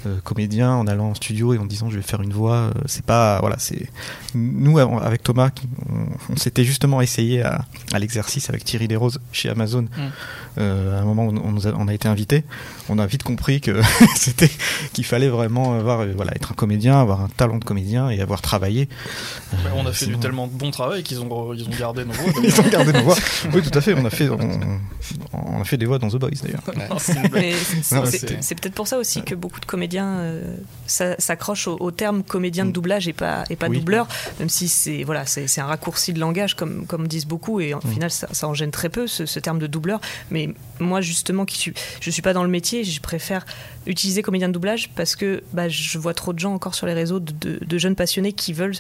Euh, 0.06 0.20
comédien 0.22 0.72
en 0.72 0.86
allant 0.86 1.10
en 1.10 1.14
studio 1.14 1.54
et 1.54 1.58
en 1.58 1.64
disant 1.64 1.90
je 1.90 1.96
vais 1.96 2.02
faire 2.02 2.22
une 2.22 2.32
voix. 2.32 2.54
Euh, 2.54 2.72
c'est 2.86 3.04
pas 3.04 3.38
voilà, 3.40 3.56
c'est 3.58 3.88
nous 4.34 4.78
avec 4.78 5.22
Thomas, 5.22 5.50
on, 6.30 6.36
s'était 6.36 6.64
justement 6.64 7.00
essayé 7.00 7.42
à, 7.42 7.64
l'exercice 7.98 8.48
avec 8.48 8.64
Thierry 8.64 8.88
Desroses 8.88 9.20
chez 9.32 9.48
Amazon. 9.48 9.82
Mm. 9.82 9.86
Euh, 10.58 10.98
à 10.98 11.02
un 11.02 11.04
moment 11.04 11.26
où 11.26 11.34
on, 11.36 11.56
on, 11.56 11.88
a 11.88 11.94
été 11.94 12.08
invité, 12.08 12.44
on 12.88 12.98
a 12.98 13.06
vite 13.06 13.22
compris 13.22 13.60
que 13.60 13.80
c'était 14.16 14.50
qu'il 14.92 15.04
fallait 15.04 15.28
vraiment 15.28 15.74
avoir 15.78 16.06
voilà 16.14 16.32
être 16.34 16.52
un 16.52 16.54
comédien, 16.54 17.00
avoir 17.00 17.20
un 17.20 17.28
talent 17.28 17.58
de 17.58 17.64
comédien 17.64 18.10
et 18.10 18.20
avoir 18.20 18.40
travaillé. 18.40 18.88
on 19.74 19.86
a 19.86 19.92
fait 19.92 20.06
du 20.06 20.18
tellement 20.18 20.46
bon 20.46 20.70
travail 20.70 21.02
qu'ils 21.02 21.20
ont 21.20 21.54
ils 21.54 21.66
ont 21.66 21.78
gardé 21.78 22.04
nos 22.04 22.12
voix. 22.12 22.32
ils 22.42 22.60
ont 22.60 22.68
gardé 22.68 22.92
nos 22.92 23.02
voix. 23.02 23.16
Oui, 23.52 23.62
tout 23.62 23.76
à 23.76 23.80
fait. 23.80 23.94
On 23.94 24.04
a 24.04 24.10
fait 24.10 24.28
on, 25.32 25.60
a 25.60 25.64
fait 25.64 25.76
des 25.76 25.86
voix 25.86 25.98
dans 25.98 26.08
The 26.08 26.16
Boys 26.16 26.30
d'ailleurs. 26.42 26.62
c'est 27.00 28.54
peut-être 28.54 28.74
pour 28.74 28.88
ça 28.88 28.98
aussi 28.98 29.22
que 29.22 29.34
beaucoup 29.34 29.60
de 29.60 29.66
comédiens 29.66 29.93
euh, 30.02 30.56
s'accroche 30.86 31.68
au, 31.68 31.90
terme 31.90 32.22
comédien 32.22 32.64
de 32.64 32.70
mm. 32.70 32.72
doublage 32.72 33.08
et 33.08 33.12
pas, 33.12 33.44
et 33.50 33.56
pas 33.56 33.68
doubleur, 33.68 34.08
même 34.38 34.48
si 34.48 34.68
c'est 34.68 35.04
voilà, 35.04 35.24
un 35.56 35.64
raccourci 35.66 36.12
de 36.12 36.20
langage, 36.20 36.54
comme, 36.54 36.86
comme 36.86 37.06
disent 37.06 37.26
beaucoup, 37.26 37.60
et 37.60 37.74
au 37.74 37.78
mm. 37.78 37.92
final, 37.92 38.10
ça, 38.10 38.48
en 38.48 38.54
gêne 38.54 38.70
très 38.70 38.88
peu, 38.88 39.06
ce, 39.06 39.38
terme 39.38 39.58
de 39.58 39.66
doubleur. 39.66 40.00
Mais 40.30 40.54
moi, 40.80 41.00
justement, 41.00 41.44
qui 41.44 41.58
suis, 41.58 41.74
je 42.00 42.10
suis 42.10 42.22
pas 42.22 42.32
dans 42.32 42.44
le 42.44 42.50
métier, 42.50 42.84
je 42.84 43.00
préfère 43.00 43.44
utiliser 43.86 44.22
comédien 44.22 44.48
de 44.48 44.54
doublage 44.54 44.90
parce 44.94 45.14
que 45.16 45.42
bah, 45.52 45.68
je 45.68 45.98
vois 45.98 46.14
trop 46.14 46.32
de 46.32 46.38
gens 46.38 46.54
encore 46.54 46.74
sur 46.74 46.86
les 46.86 46.94
réseaux 46.94 47.20
de, 47.20 47.58
de 47.64 47.78
jeunes 47.78 47.96
passionnés 47.96 48.32
qui 48.32 48.52
veulent 48.52 48.76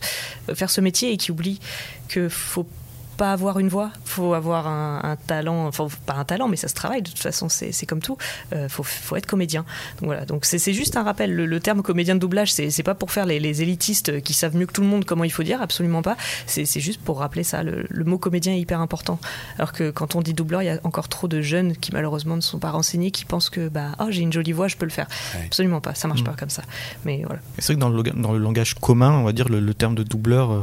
faire 0.54 0.70
ce 0.70 0.80
métier 0.80 1.12
et 1.12 1.16
qui 1.16 1.30
oublient 1.30 1.60
que 2.08 2.28
faut 2.28 2.66
pas 3.14 3.32
avoir 3.32 3.58
une 3.58 3.68
voix, 3.68 3.90
faut 4.04 4.34
avoir 4.34 4.66
un, 4.66 5.16
talent, 5.26 5.66
enfin 5.66 5.86
pas 6.06 6.14
un 6.14 6.24
talent, 6.24 6.48
mais 6.48 6.56
ça 6.56 6.68
se 6.68 6.74
travaille 6.74 7.02
de 7.02 7.10
toute 7.10 7.18
façon, 7.18 7.48
c'est 7.48 7.86
comme 7.86 8.00
tout. 8.00 8.16
Euh, 8.52 8.68
faut, 8.68 8.82
faut, 8.82 9.16
être 9.16 9.26
comédien. 9.26 9.64
Donc 10.00 10.06
voilà, 10.06 10.24
donc 10.24 10.44
c'est 10.44 10.72
juste 10.72 10.96
un 10.96 11.02
rappel. 11.02 11.34
Le, 11.34 11.60
terme 11.60 11.82
comédien 11.82 12.14
de 12.14 12.20
doublage, 12.20 12.52
c'est 12.52 12.82
pas 12.82 12.94
pour 12.94 13.10
faire 13.10 13.26
les, 13.26 13.62
élitistes 13.62 14.20
qui 14.22 14.34
savent 14.34 14.56
mieux 14.56 14.66
que 14.66 14.72
tout 14.72 14.82
le 14.82 14.88
monde 14.88 15.04
comment 15.04 15.24
il 15.24 15.30
faut 15.30 15.42
dire, 15.42 15.62
absolument 15.62 16.02
pas. 16.02 16.16
C'est 16.46 16.80
juste 16.80 17.00
pour 17.00 17.18
rappeler 17.18 17.44
ça. 17.44 17.62
Le, 17.62 18.04
mot 18.04 18.18
comédien 18.18 18.52
est 18.52 18.60
hyper 18.60 18.80
important. 18.80 19.18
Alors 19.58 19.72
que 19.72 19.90
quand 19.90 20.14
on 20.14 20.20
dit 20.20 20.34
doubleur, 20.34 20.62
il 20.62 20.66
y 20.66 20.70
a 20.70 20.78
encore 20.84 21.08
trop 21.08 21.28
de 21.28 21.40
jeunes 21.40 21.76
qui 21.76 21.92
malheureusement 21.92 22.36
ne 22.36 22.42
sont 22.42 22.58
pas 22.58 22.70
renseignés, 22.70 23.10
qui 23.10 23.24
pensent 23.24 23.50
que 23.50 23.68
bah 23.68 23.92
oh 23.98 24.06
j'ai 24.10 24.22
une 24.22 24.32
jolie 24.32 24.52
voix, 24.52 24.68
je 24.68 24.76
peux 24.76 24.84
le 24.84 24.90
faire. 24.90 25.06
Absolument 25.46 25.80
pas, 25.80 25.94
ça 25.94 26.08
marche 26.08 26.22
mm. 26.22 26.24
pas 26.24 26.34
comme 26.34 26.50
ça. 26.50 26.62
Mais 27.04 27.22
voilà. 27.24 27.40
C'est 27.58 27.66
vrai 27.66 27.74
que 27.76 27.80
dans 27.80 27.88
le, 27.88 28.02
dans 28.02 28.32
le 28.32 28.38
langage 28.38 28.74
commun, 28.74 29.12
on 29.12 29.24
va 29.24 29.32
dire 29.32 29.48
le, 29.48 29.74
terme 29.74 29.94
de 29.94 30.02
doubleur. 30.02 30.52
Euh, 30.52 30.62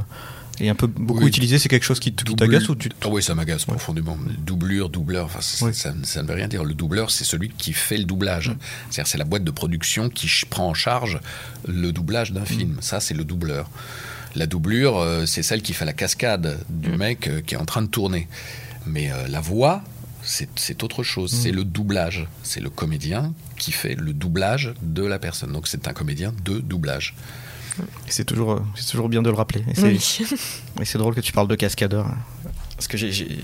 Et 0.62 0.70
un 0.70 0.76
peu 0.76 0.86
beaucoup 0.86 1.26
utilisé, 1.26 1.58
c'est 1.58 1.70
quelque 1.70 1.84
chose 1.84 2.00
qui 2.00 2.14
t'agace 2.14 2.70
ou 2.70 2.76
tu 2.76 2.90
ah 3.02 3.08
Oui, 3.10 3.24
ça 3.24 3.34
m'agace 3.34 3.66
profondément. 3.66 4.16
Doublure, 4.46 4.90
doubleur, 4.90 5.30
ça, 5.42 5.74
ça, 5.74 5.92
ne 5.92 6.28
veut 6.28 6.36
rien 6.36 6.48
dire. 6.48 6.64
Le 6.64 6.76
doubleur, 6.76 7.10
c'est 7.10 7.24
celui 7.24 7.50
qui 7.50 7.74
fait 7.74 7.98
le 7.98 8.04
doublage. 8.04 8.50
Mm. 8.50 8.58
C'est-à-dire, 8.90 9.08
c'est 9.08 9.18
la 9.18 9.26
boîte 9.26 9.44
de 9.44 9.50
production 9.50 10.10
qui 10.10 10.30
prend 10.48 10.68
en 10.70 10.76
charge 10.76 11.20
le 11.68 11.92
doublage 11.92 12.32
d'un 12.32 12.42
mm. 12.42 12.46
film. 12.46 12.78
Ça, 12.80 13.00
c'est 13.00 13.16
le 13.16 13.24
doubleur. 13.24 13.72
La 14.36 14.46
doublure, 14.46 15.00
euh, 15.00 15.26
c'est 15.26 15.42
celle 15.42 15.64
qui 15.64 15.74
fait 15.74 15.86
la 15.86 15.94
cascade 15.94 16.60
du 16.70 16.92
mm. 16.92 16.98
mec 16.98 17.28
euh, 17.28 17.42
qui 17.42 17.56
est 17.56 17.58
en 17.58 17.66
train 17.66 17.82
de 17.82 17.88
tourner. 17.88 18.28
Mais 18.86 19.12
euh, 19.12 19.28
la 19.28 19.42
voix, 19.42 19.82
c'est 20.24 20.84
autre 20.84 21.02
chose. 21.02 21.32
C'est 21.32 21.52
le 21.52 21.64
doublage. 21.64 22.28
C'est 22.44 22.60
le 22.60 22.70
comédien 22.70 23.34
qui 23.58 23.72
fait 23.72 23.96
le 23.96 24.14
doublage 24.14 24.76
de 24.84 25.04
la 25.04 25.18
personne. 25.18 25.52
Donc, 25.54 25.68
c'est 25.68 25.88
un 25.88 25.94
comédien 25.94 26.36
de 26.46 26.60
doublage. 26.60 27.16
C'est 28.08 28.26
toujours, 28.26 28.52
euh, 28.52 28.60
c'est 28.76 28.90
toujours 28.90 29.10
bien 29.10 29.22
de 29.22 29.30
le 29.30 29.36
rappeler. 29.36 29.64
Et 29.70 30.86
c'est 30.86 30.98
drôle 30.98 31.16
que 31.16 31.22
tu 31.22 31.32
parles 31.32 31.48
de 31.48 31.56
cascadeur. 31.56 32.08
Parce 32.76 32.88
que 32.88 32.98
j'ai, 32.98 33.38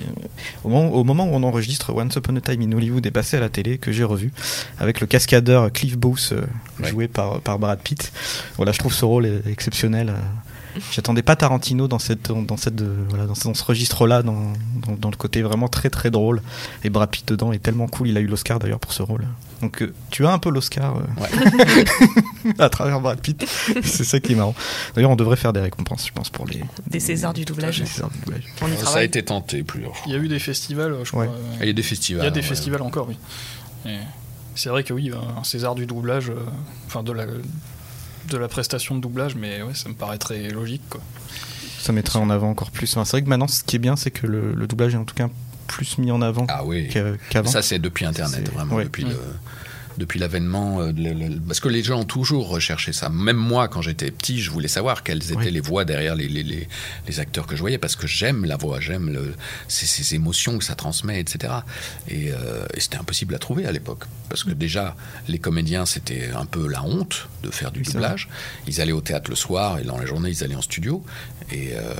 au, 0.64 0.70
moment, 0.70 0.90
au, 0.92 1.04
moment, 1.04 1.26
où 1.26 1.36
on 1.36 1.44
enregistre 1.44 1.94
Once 1.94 2.16
Upon 2.16 2.36
a 2.38 2.42
Time 2.42 2.62
in 2.62 2.72
Hollywood 2.72 3.06
est 3.06 3.12
passé 3.12 3.38
à 3.38 3.40
la 3.40 3.50
télé, 3.50 3.78
que 3.78 3.92
j'ai 3.92 4.04
revu, 4.04 4.32
avec 4.80 5.00
le 5.00 5.06
cascadeur 5.06 5.72
Cliff 5.72 5.96
Booth, 5.96 6.30
euh, 6.32 6.42
joué 6.84 7.08
par, 7.08 7.40
par 7.42 7.60
Brad 7.60 7.80
Pitt. 7.80 8.12
Voilà, 8.56 8.72
je 8.72 8.80
trouve 8.80 8.94
ce 8.94 9.06
rôle 9.06 9.42
exceptionnel. 9.46 10.10
Euh, 10.10 10.82
J'attendais 10.92 11.24
pas 11.24 11.36
Tarantino 11.36 11.88
dans, 11.88 12.00
cette, 12.00 12.32
dans, 12.32 12.58
cette, 12.58 12.82
voilà, 12.82 13.26
dans, 13.26 13.36
ce 13.36 13.64
registre-là, 13.64 14.22
dans, 14.24 14.54
dans, 15.00 15.10
le 15.10 15.16
côté 15.16 15.42
vraiment 15.42 15.68
très 15.68 15.90
très 15.90 16.12
drôle. 16.12 16.42
Et 16.84 16.90
Brad 16.90 17.10
Pitt 17.10 17.28
dedans 17.28 17.52
est 17.52 17.60
tellement 17.60 17.88
cool, 17.88 18.10
il 18.10 18.18
a 18.18 18.20
eu 18.20 18.28
l'Oscar 18.28 18.60
d'ailleurs 18.60 18.80
pour 18.80 18.94
ce 18.94 19.02
rôle. 19.02 19.26
Donc 19.62 19.82
euh, 19.82 19.94
tu 20.12 20.26
as 20.26 20.32
un 20.32 20.40
peu 20.40 20.50
l'Oscar 20.50 20.98
euh, 20.98 22.54
à 22.60 22.70
travers 22.70 23.00
Brad 23.00 23.20
Pitt. 23.20 23.46
C'est 23.84 24.04
ça 24.04 24.20
qui 24.20 24.34
est 24.34 24.36
marrant. 24.36 24.56
D'ailleurs, 24.96 25.12
on 25.12 25.16
devrait 25.16 25.36
faire 25.36 25.54
des 25.54 25.62
récompenses, 25.62 26.08
je 26.08 26.14
pense, 26.14 26.30
pour 26.30 26.46
les. 26.46 26.64
Des 26.88 27.00
Césars 27.00 27.34
du 27.34 27.46
doublage. 27.46 27.84
ça 27.84 29.00
a 29.00 29.04
été 29.04 29.24
tenté 29.24 29.64
plusieurs 29.64 29.94
Il 30.06 30.14
y 30.14 30.16
a 30.16 30.20
eu 30.20 30.28
des 30.28 30.40
festivals, 30.40 30.96
je 31.04 31.12
crois. 31.12 31.28
Il 31.62 31.68
y 31.68 31.70
a 31.70 31.74
des 31.74 31.84
festivals. 31.84 32.24
Il 32.24 32.26
y 32.26 32.28
a 32.28 32.32
des 32.32 32.42
festivals 32.42 32.82
encore, 32.82 33.08
oui. 33.10 33.18
C'est 34.58 34.70
vrai 34.70 34.84
que 34.84 34.92
oui, 34.92 35.12
un 35.14 35.44
César 35.44 35.76
du 35.76 35.86
doublage, 35.86 36.32
euh, 36.32 36.40
enfin 36.88 37.04
de 37.04 37.12
la 37.12 37.26
de 37.28 38.38
la 38.38 38.48
prestation 38.48 38.96
de 38.96 39.00
doublage, 39.00 39.36
mais 39.36 39.62
ouais, 39.62 39.76
ça 39.76 39.88
me 39.88 39.94
paraît 39.94 40.18
très 40.18 40.50
logique. 40.50 40.82
Quoi. 40.90 41.00
Ça 41.80 41.94
mettrait 41.94 42.20
en 42.20 42.30
avant 42.30 42.50
encore 42.50 42.72
plus. 42.72 42.88
c'est 42.88 43.00
vrai 43.00 43.22
que 43.22 43.30
maintenant, 43.30 43.48
ce 43.48 43.64
qui 43.64 43.76
est 43.76 43.80
bien, 43.80 43.96
c'est 43.96 44.12
que 44.12 44.28
le, 44.28 44.68
doublage 44.68 44.96
est 44.96 44.98
en 44.98 45.06
tout 45.06 45.16
cas 45.16 45.30
plus 45.68 45.98
mis 45.98 46.12
en 46.12 46.22
avant 46.22 46.46
ah 46.50 46.64
oui. 46.66 46.90
qu'avant. 47.30 47.50
Ça, 47.50 47.62
c'est 47.62 47.80
depuis 47.80 48.06
Internet, 48.06 48.52
vraiment, 48.52 48.78
depuis 48.80 49.04
le 49.04 49.18
depuis 49.98 50.20
l'avènement, 50.20 50.82
euh, 50.82 50.92
parce 51.48 51.60
que 51.60 51.70
les 51.70 51.84
gens 51.84 52.02
ont 52.02 52.06
toujours 52.06 52.50
recherché 52.50 52.94
ça. 52.94 53.10
Même 53.10 53.38
moi, 53.38 53.68
quand 53.68 53.82
j'étais 53.82 54.12
petit, 54.12 54.42
je 54.42 54.52
voulais 54.52 54.68
savoir 54.68 55.04
quelles 55.04 55.32
étaient 55.32 55.52
les 55.52 55.60
voix 55.60 55.86
derrière 55.86 56.16
les, 56.16 56.28
les, 56.28 56.44
les, 56.44 57.20
acteurs 57.20 57.48
que 57.48 57.56
je 57.56 57.62
voyais, 57.62 57.78
parce 57.78 57.96
que 57.96 58.06
j'aime 58.06 58.46
la 58.46 58.58
voix, 58.58 58.80
j'aime 58.80 59.34
ces, 59.68 59.86
ces, 59.86 60.16
émotions 60.16 60.58
que 60.58 60.64
ça 60.64 60.76
transmet, 60.76 61.20
etc. 61.20 61.54
Et, 62.08 62.32
euh, 62.32 62.66
et 62.74 62.80
c'était 62.80 62.98
impossible 62.98 63.34
à 63.36 63.40
trouver 63.40 63.66
à 63.66 63.72
l'époque, 63.72 64.04
parce 64.30 64.44
que 64.44 64.52
déjà, 64.52 64.96
les 65.28 65.40
comédiens, 65.40 65.86
c'était 65.86 66.30
un 66.36 66.46
peu 66.46 66.68
la 66.68 66.84
honte 66.84 67.28
de 67.44 67.50
faire 67.50 67.72
du 67.72 67.82
doublage. 67.82 68.30
Ils 68.68 68.82
allaient 68.82 68.92
au 68.92 69.02
théâtre 69.02 69.30
le 69.30 69.36
soir, 69.36 69.80
et 69.80 69.84
dans 69.84 69.98
la 69.98 70.06
journée, 70.06 70.30
ils 70.30 70.44
allaient 70.44 70.56
en 70.56 70.62
studio. 70.62 71.04
Et 71.50 71.70
euh, 71.74 71.94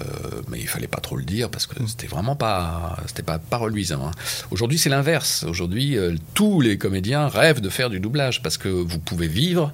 mais 0.50 0.60
il 0.60 0.68
fallait 0.68 0.88
pas 0.88 1.00
trop 1.00 1.16
le 1.16 1.24
dire 1.24 1.50
parce 1.50 1.68
que 1.68 1.82
mm. 1.82 1.88
c'était 1.88 2.08
vraiment 2.08 2.36
pas, 2.36 2.98
c'était 3.08 3.24
pas, 3.24 3.40
pas 3.40 3.56
reluisant. 3.56 4.08
Hein. 4.08 4.12
Aujourd'hui, 4.52 4.78
c'est 4.78 4.90
l'inverse. 4.90 5.46
Aujourd'hui, 5.48 5.98
tous 6.34 6.60
les 6.60 6.78
comédiens 6.78 7.30
rêvent 7.30 7.62
de 7.62 7.70
faire 7.70 7.87
du 7.90 8.00
doublage 8.00 8.42
parce 8.42 8.58
que 8.58 8.68
vous 8.68 9.00
pouvez 9.00 9.28
vivre 9.28 9.72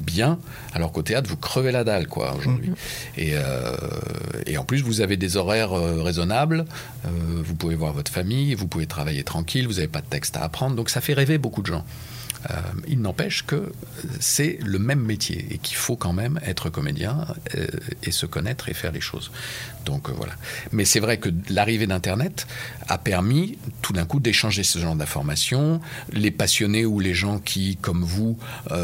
bien, 0.00 0.38
alors 0.72 0.92
qu'au 0.92 1.02
théâtre, 1.02 1.28
vous 1.28 1.36
crevez 1.36 1.72
la 1.72 1.84
dalle, 1.84 2.06
quoi, 2.06 2.34
aujourd'hui. 2.34 2.70
Mm-hmm. 2.70 3.20
Et, 3.20 3.30
euh, 3.34 3.76
et, 4.46 4.58
en 4.58 4.64
plus, 4.64 4.82
vous 4.82 5.00
avez 5.00 5.16
des 5.16 5.36
horaires 5.36 5.72
euh, 5.72 6.02
raisonnables, 6.02 6.64
euh, 7.04 7.08
vous 7.44 7.54
pouvez 7.54 7.74
voir 7.74 7.92
votre 7.92 8.10
famille, 8.10 8.54
vous 8.54 8.66
pouvez 8.66 8.86
travailler 8.86 9.24
tranquille, 9.24 9.66
vous 9.66 9.74
n'avez 9.74 9.88
pas 9.88 10.00
de 10.00 10.06
texte 10.06 10.36
à 10.36 10.42
apprendre, 10.42 10.76
donc 10.76 10.90
ça 10.90 11.00
fait 11.00 11.14
rêver 11.14 11.38
beaucoup 11.38 11.62
de 11.62 11.66
gens. 11.66 11.84
Euh, 12.50 12.54
il 12.86 13.00
n'empêche 13.00 13.44
que 13.44 13.72
c'est 14.20 14.58
le 14.62 14.78
même 14.78 15.00
métier 15.00 15.46
et 15.50 15.58
qu'il 15.58 15.76
faut 15.76 15.96
quand 15.96 16.12
même 16.12 16.40
être 16.44 16.70
comédien 16.70 17.26
euh, 17.56 17.66
et 18.02 18.10
se 18.10 18.26
connaître 18.26 18.68
et 18.68 18.74
faire 18.74 18.92
les 18.92 19.00
choses. 19.00 19.30
Donc 19.84 20.08
euh, 20.08 20.12
voilà. 20.16 20.32
Mais 20.72 20.84
c'est 20.84 21.00
vrai 21.00 21.18
que 21.18 21.28
l'arrivée 21.48 21.86
d'Internet 21.86 22.46
a 22.88 22.98
permis 22.98 23.58
tout 23.82 23.92
d'un 23.92 24.04
coup 24.04 24.20
d'échanger 24.20 24.62
ce 24.62 24.78
genre 24.78 24.94
d'informations. 24.94 25.80
Les 26.12 26.30
passionnés 26.30 26.84
ou 26.84 27.00
les 27.00 27.14
gens 27.14 27.38
qui, 27.38 27.76
comme 27.76 28.04
vous 28.04 28.38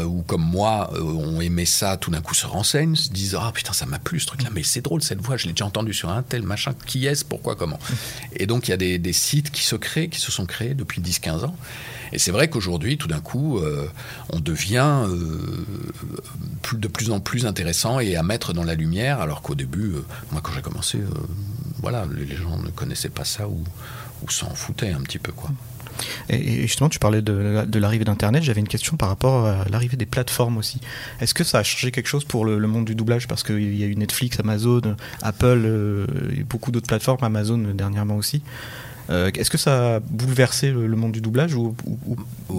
ou 0.05 0.21
comme 0.23 0.43
moi, 0.43 0.91
ont 0.99 1.41
aimé 1.41 1.65
ça, 1.65 1.97
tout 1.97 2.11
d'un 2.11 2.21
coup 2.21 2.33
se 2.33 2.45
renseignent, 2.45 2.95
se 2.95 3.09
disent 3.09 3.37
Ah 3.39 3.51
putain, 3.53 3.73
ça 3.73 3.85
m'a 3.85 3.99
plu 3.99 4.19
ce 4.19 4.27
truc-là, 4.27 4.49
mais 4.53 4.63
c'est 4.63 4.81
drôle 4.81 5.03
cette 5.03 5.21
voix, 5.21 5.37
je 5.37 5.47
l'ai 5.47 5.53
déjà 5.53 5.65
entendu 5.65 5.93
sur 5.93 6.09
un 6.09 6.23
tel 6.23 6.43
machin, 6.43 6.73
qui 6.85 7.05
est-ce, 7.05 7.23
pourquoi, 7.25 7.55
comment? 7.55 7.79
Et 8.35 8.45
donc 8.45 8.67
il 8.67 8.71
y 8.71 8.73
a 8.73 8.77
des 8.77 9.13
sites 9.13 9.51
qui 9.51 9.63
se 9.63 9.75
créent, 9.75 10.09
qui 10.09 10.19
se 10.19 10.31
sont 10.31 10.45
créés 10.45 10.73
depuis 10.73 11.01
10-15 11.01 11.45
ans 11.45 11.55
et 12.13 12.19
c'est 12.19 12.31
vrai 12.31 12.47
qu'aujourd'hui, 12.47 12.97
tout 12.97 13.07
d'un 13.07 13.19
coup, 13.19 13.52
euh, 13.57 13.89
on 14.29 14.39
devient 14.39 15.05
euh, 15.07 15.65
de 16.73 16.87
plus 16.87 17.11
en 17.11 17.19
plus 17.19 17.45
intéressant 17.45 17.99
et 17.99 18.15
à 18.15 18.23
mettre 18.23 18.53
dans 18.53 18.63
la 18.63 18.75
lumière, 18.75 19.21
alors 19.21 19.41
qu'au 19.41 19.55
début, 19.55 19.93
euh, 19.93 20.05
moi 20.31 20.41
quand 20.43 20.51
j'ai 20.53 20.61
commencé, 20.61 20.99
voilà, 21.81 22.05
les 22.15 22.35
gens 22.35 22.57
ne 22.57 22.69
connaissaient 22.69 23.09
pas 23.09 23.25
ça 23.25 23.47
ou, 23.47 23.63
s'en 24.29 24.55
foutaient 24.55 24.91
un 24.91 25.01
petit 25.01 25.19
peu, 25.19 25.33
quoi. 25.33 25.49
Et 26.29 26.61
justement, 26.61 26.89
tu 26.89 26.97
parlais 26.97 27.21
de, 27.21 27.65
l'arrivée 27.77 28.05
d'Internet. 28.05 28.41
J'avais 28.41 28.61
une 28.61 28.67
question 28.67 28.97
par 28.97 29.09
rapport 29.09 29.45
à 29.45 29.65
l'arrivée 29.69 29.97
des 29.97 30.05
plateformes 30.07 30.57
aussi. 30.57 30.79
Est-ce 31.19 31.33
que 31.33 31.43
ça 31.43 31.59
a 31.59 31.63
changé 31.63 31.91
quelque 31.91 32.07
chose 32.07 32.23
pour 32.23 32.45
le, 32.45 32.67
monde 32.67 32.85
du 32.85 32.95
doublage? 32.95 33.27
Parce 33.27 33.43
qu'il 33.43 33.77
y 33.77 33.83
a 33.83 33.85
eu 33.85 33.95
Netflix, 33.95 34.39
Amazon, 34.39 34.95
Apple, 35.21 36.07
et 36.35 36.43
beaucoup 36.43 36.71
d'autres 36.71 36.87
plateformes, 36.87 37.23
Amazon 37.23 37.57
dernièrement 37.57 38.15
aussi. 38.15 38.41
Euh, 39.09 39.31
est-ce 39.33 39.49
que 39.49 39.57
ça 39.57 39.95
a 39.95 39.99
bouleversé 39.99 40.71
le, 40.71 40.95
monde 40.95 41.11
du 41.11 41.21
doublage 41.21 41.55
ou, 41.55 41.75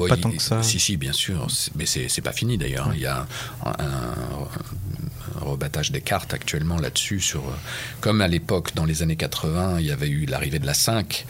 pas 0.08 0.16
tant 0.16 0.30
que 0.30 0.42
ça 0.42 0.62
Si, 0.62 0.78
si, 0.78 0.96
bien 0.96 1.12
sûr. 1.12 1.46
Mais 1.74 1.86
c'est 1.86 2.20
pas 2.20 2.32
fini 2.32 2.58
d'ailleurs. 2.58 2.90
Il 2.94 3.00
y 3.00 3.06
a 3.06 3.26
un, 3.64 3.74
rebattage 5.40 5.90
des 5.90 6.00
cartes 6.00 6.34
actuellement 6.34 6.78
là-dessus. 6.78 7.20
Sur, 7.20 7.42
comme 8.00 8.20
à 8.20 8.28
l'époque, 8.28 8.74
dans 8.74 8.84
les 8.84 9.02
années 9.02 9.16
80, 9.16 9.80
il 9.80 9.86
y 9.86 9.90
avait 9.90 10.08
eu 10.08 10.26
l'arrivée 10.26 10.58
de 10.58 10.66
la 10.66 10.74
5, 10.74 11.26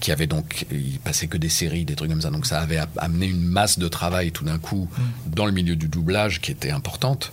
qui 0.00 0.12
avait 0.12 0.26
donc. 0.26 0.66
Il 0.70 0.98
passait 1.00 1.28
que 1.28 1.38
des 1.38 1.48
séries, 1.48 1.84
des 1.84 1.94
trucs 1.94 2.10
comme 2.10 2.22
ça. 2.22 2.30
Donc 2.30 2.46
ça 2.46 2.60
avait 2.60 2.80
amené 2.98 3.26
une 3.26 3.44
masse 3.44 3.78
de 3.78 3.88
travail 3.88 4.32
tout 4.32 4.44
d'un 4.44 4.58
coup 4.58 4.88
mm. 4.90 5.30
dans 5.34 5.46
le 5.46 5.52
milieu 5.52 5.76
du 5.76 5.88
doublage 5.88 6.40
qui 6.40 6.50
était 6.50 6.70
importante. 6.70 7.32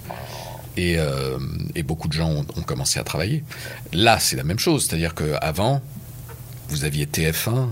Et, 0.77 0.95
euh, 0.97 1.37
beaucoup 1.85 2.07
de 2.07 2.13
gens 2.13 2.29
ont, 2.29 2.45
ont, 2.55 2.61
commencé 2.63 2.99
à 2.99 3.03
travailler. 3.03 3.43
Là, 3.93 4.19
c'est 4.19 4.35
la 4.35 4.43
même 4.43 4.59
chose, 4.59 4.85
c'est-à-dire 4.85 5.13
qu'avant, 5.15 5.81
vous 6.69 6.83
aviez 6.83 7.05
TF1, 7.05 7.69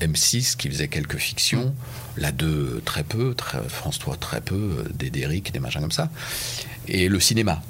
M6 0.00 0.56
qui 0.56 0.68
faisait 0.68 0.88
quelques 0.88 1.16
fictions, 1.16 1.74
la 2.16 2.32
2 2.32 2.82
très 2.84 3.02
peu, 3.02 3.34
France 3.68 3.98
3 3.98 4.16
très 4.16 4.40
peu, 4.40 4.84
des 4.94 5.10
Derrick, 5.10 5.52
des 5.52 5.58
machins 5.58 5.80
comme 5.80 5.92
ça, 5.92 6.10
et 6.86 7.08
le 7.08 7.20
cinéma. 7.20 7.62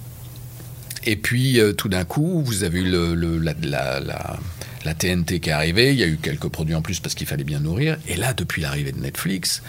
Et 1.05 1.17
puis 1.17 1.61
euh, 1.61 1.73
tout 1.73 1.89
d'un 1.89 2.05
coup, 2.05 2.43
vous 2.45 2.65
avez 2.65 2.81
eu 2.81 2.91
le, 2.91 3.39
la, 3.39 4.01
la, 4.01 4.95
TNT 4.95 5.41
qui 5.41 5.51
est 5.51 5.53
arrivée, 5.53 5.93
il 5.93 5.99
y 5.99 6.03
a 6.03 6.07
eu 6.07 6.17
quelques 6.17 6.49
produits 6.49 6.75
en 6.75 6.83
plus 6.83 6.99
parce 7.01 7.15
qu'il 7.15 7.27
fallait 7.27 7.45
bien 7.45 7.61
nourrir, 7.61 7.99
et 8.09 8.17
là, 8.17 8.33
depuis 8.35 8.63
l'arrivée 8.63 8.93
de 8.93 9.01
Netflix, 9.01 9.63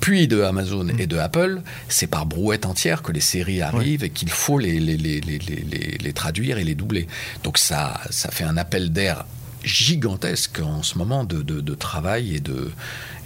puis 0.00 0.28
de 0.28 0.40
Amazon 0.42 0.88
et 0.98 1.06
de 1.06 1.18
Apple, 1.18 1.60
c'est 1.88 2.06
par 2.06 2.24
brouette 2.24 2.64
entière 2.64 3.02
que 3.02 3.12
les 3.12 3.20
séries 3.20 3.60
arrivent 3.60 4.02
et 4.02 4.10
qu'il 4.10 4.30
faut 4.30 4.58
les 4.58 4.80
les, 4.80 4.96
les, 4.96 5.20
les, 5.20 5.38
les, 5.38 6.12
traduire 6.14 6.56
et 6.56 6.64
les 6.64 6.74
doubler. 6.74 7.06
Donc 7.44 7.58
ça, 7.58 8.00
ça 8.08 8.30
fait 8.30 8.44
un 8.44 8.56
appel 8.56 8.92
d'air 8.92 9.26
gigantesque 9.64 10.60
en 10.60 10.82
ce 10.82 10.98
moment 10.98 11.24
de, 11.24 11.42
de, 11.42 11.74
travail 11.74 12.34
et 12.36 12.40
de, 12.40 12.70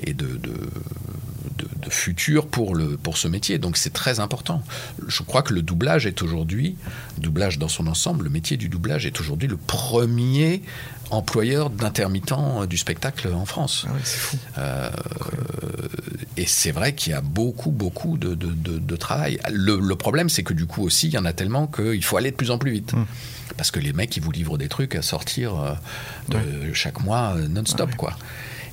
et 0.01 0.15
de, 0.15 0.27
de, 0.37 0.55
futur 1.91 2.47
pour, 2.47 2.75
le, 2.75 2.97
pour 2.97 3.19
ce 3.19 3.29
métier. 3.29 3.59
Donc 3.59 3.77
c'est 3.77 3.93
très 3.93 4.19
important. 4.19 4.63
Je 5.07 5.23
crois 5.23 5.43
que 5.43 5.53
le 5.53 5.63
doublage 5.63 6.07
est 6.07 6.23
aujourd'hui, 6.23 6.77
doublage 7.19 7.59
dans 7.59 7.69
son 7.69 7.87
ensemble, 7.87 8.25
le 8.25 8.31
métier 8.31 8.57
du 8.57 8.69
doublage 8.69 9.07
est 9.07 9.21
aujourd'hui 9.21 9.49
le 9.49 9.59
premier 9.59 10.63
employeur 11.11 11.71
d'intermittents 11.71 12.67
du 12.67 12.79
spectacle 12.79 13.29
en 13.29 13.45
France. 13.45 13.87
Ah 13.87 13.93
c'est 14.03 14.19
fou. 14.19 14.39
Euh, 14.59 14.91
et 16.37 16.47
c'est 16.47 16.73
vrai 16.73 16.95
qu'il 16.95 17.13
y 17.13 17.15
a 17.15 17.21
beaucoup, 17.21 17.71
beaucoup 17.71 18.19
de, 18.19 18.35
de, 18.35 18.97
travail. 18.97 19.39
Le, 19.53 19.79
le 19.79 19.97
problème, 19.97 20.29
c'est 20.29 20.43
que 20.43 20.55
du 20.55 20.67
coup 20.67 20.83
aussi, 20.83 21.09
il 21.09 21.15
y 21.15 21.19
en 21.19 21.25
a 21.25 21.33
tellement 21.33 21.67
qu'il 21.67 22.03
faut 22.03 22.17
aller 22.17 22.31
de 22.31 22.37
plus 22.37 22.51
en 22.51 22.59
plus 22.59 22.73
vite. 22.73 22.95
Hum. 22.95 23.07
Parce 23.57 23.71
que 23.71 23.81
les 23.81 23.93
mecs, 23.93 24.17
ils 24.17 24.23
vous 24.23 24.33
livrent 24.33 24.59
des 24.59 24.69
trucs 24.69 24.95
à 24.95 25.03
sortir 25.03 25.55
euh, 25.57 25.75
de 26.29 26.73
chaque 26.73 27.03
mois 27.03 27.35
euh, 27.37 27.49
non-stop, 27.49 27.95
quoi. 27.97 28.17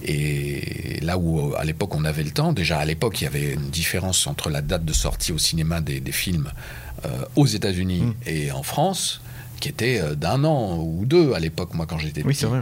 Et 0.04 1.00
là 1.04 1.20
où 1.20 1.54
à 1.56 1.64
l'époque 1.64 1.94
on 1.94 2.06
avait 2.06 2.24
le 2.24 2.32
temps, 2.32 2.54
déjà 2.54 2.80
à 2.80 2.86
l'époque 2.86 3.22
il 3.22 3.26
y 3.26 3.28
avait 3.28 3.54
une 3.54 3.70
différence 3.70 4.26
entre 4.26 4.50
la 4.50 4.62
date 4.62 4.84
de 4.84 4.94
sortie 4.94 5.32
au 5.32 5.38
cinéma 5.38 5.80
des, 5.80 6.02
films 6.12 6.52
euh, 7.06 7.24
aux 7.36 7.46
États-Unis 7.46 8.02
mm. 8.02 8.14
et 8.26 8.52
en 8.52 8.64
France, 8.64 9.22
qui 9.60 9.70
était 9.70 10.02
d'un 10.16 10.44
an 10.44 10.80
ou 10.80 11.06
deux 11.06 11.34
à 11.34 11.40
l'époque, 11.40 11.76
moi 11.76 11.86
quand 11.86 12.00
j'étais 12.00 12.24
oui, 12.24 12.34
petit. 12.34 12.46
Vrai. 12.46 12.62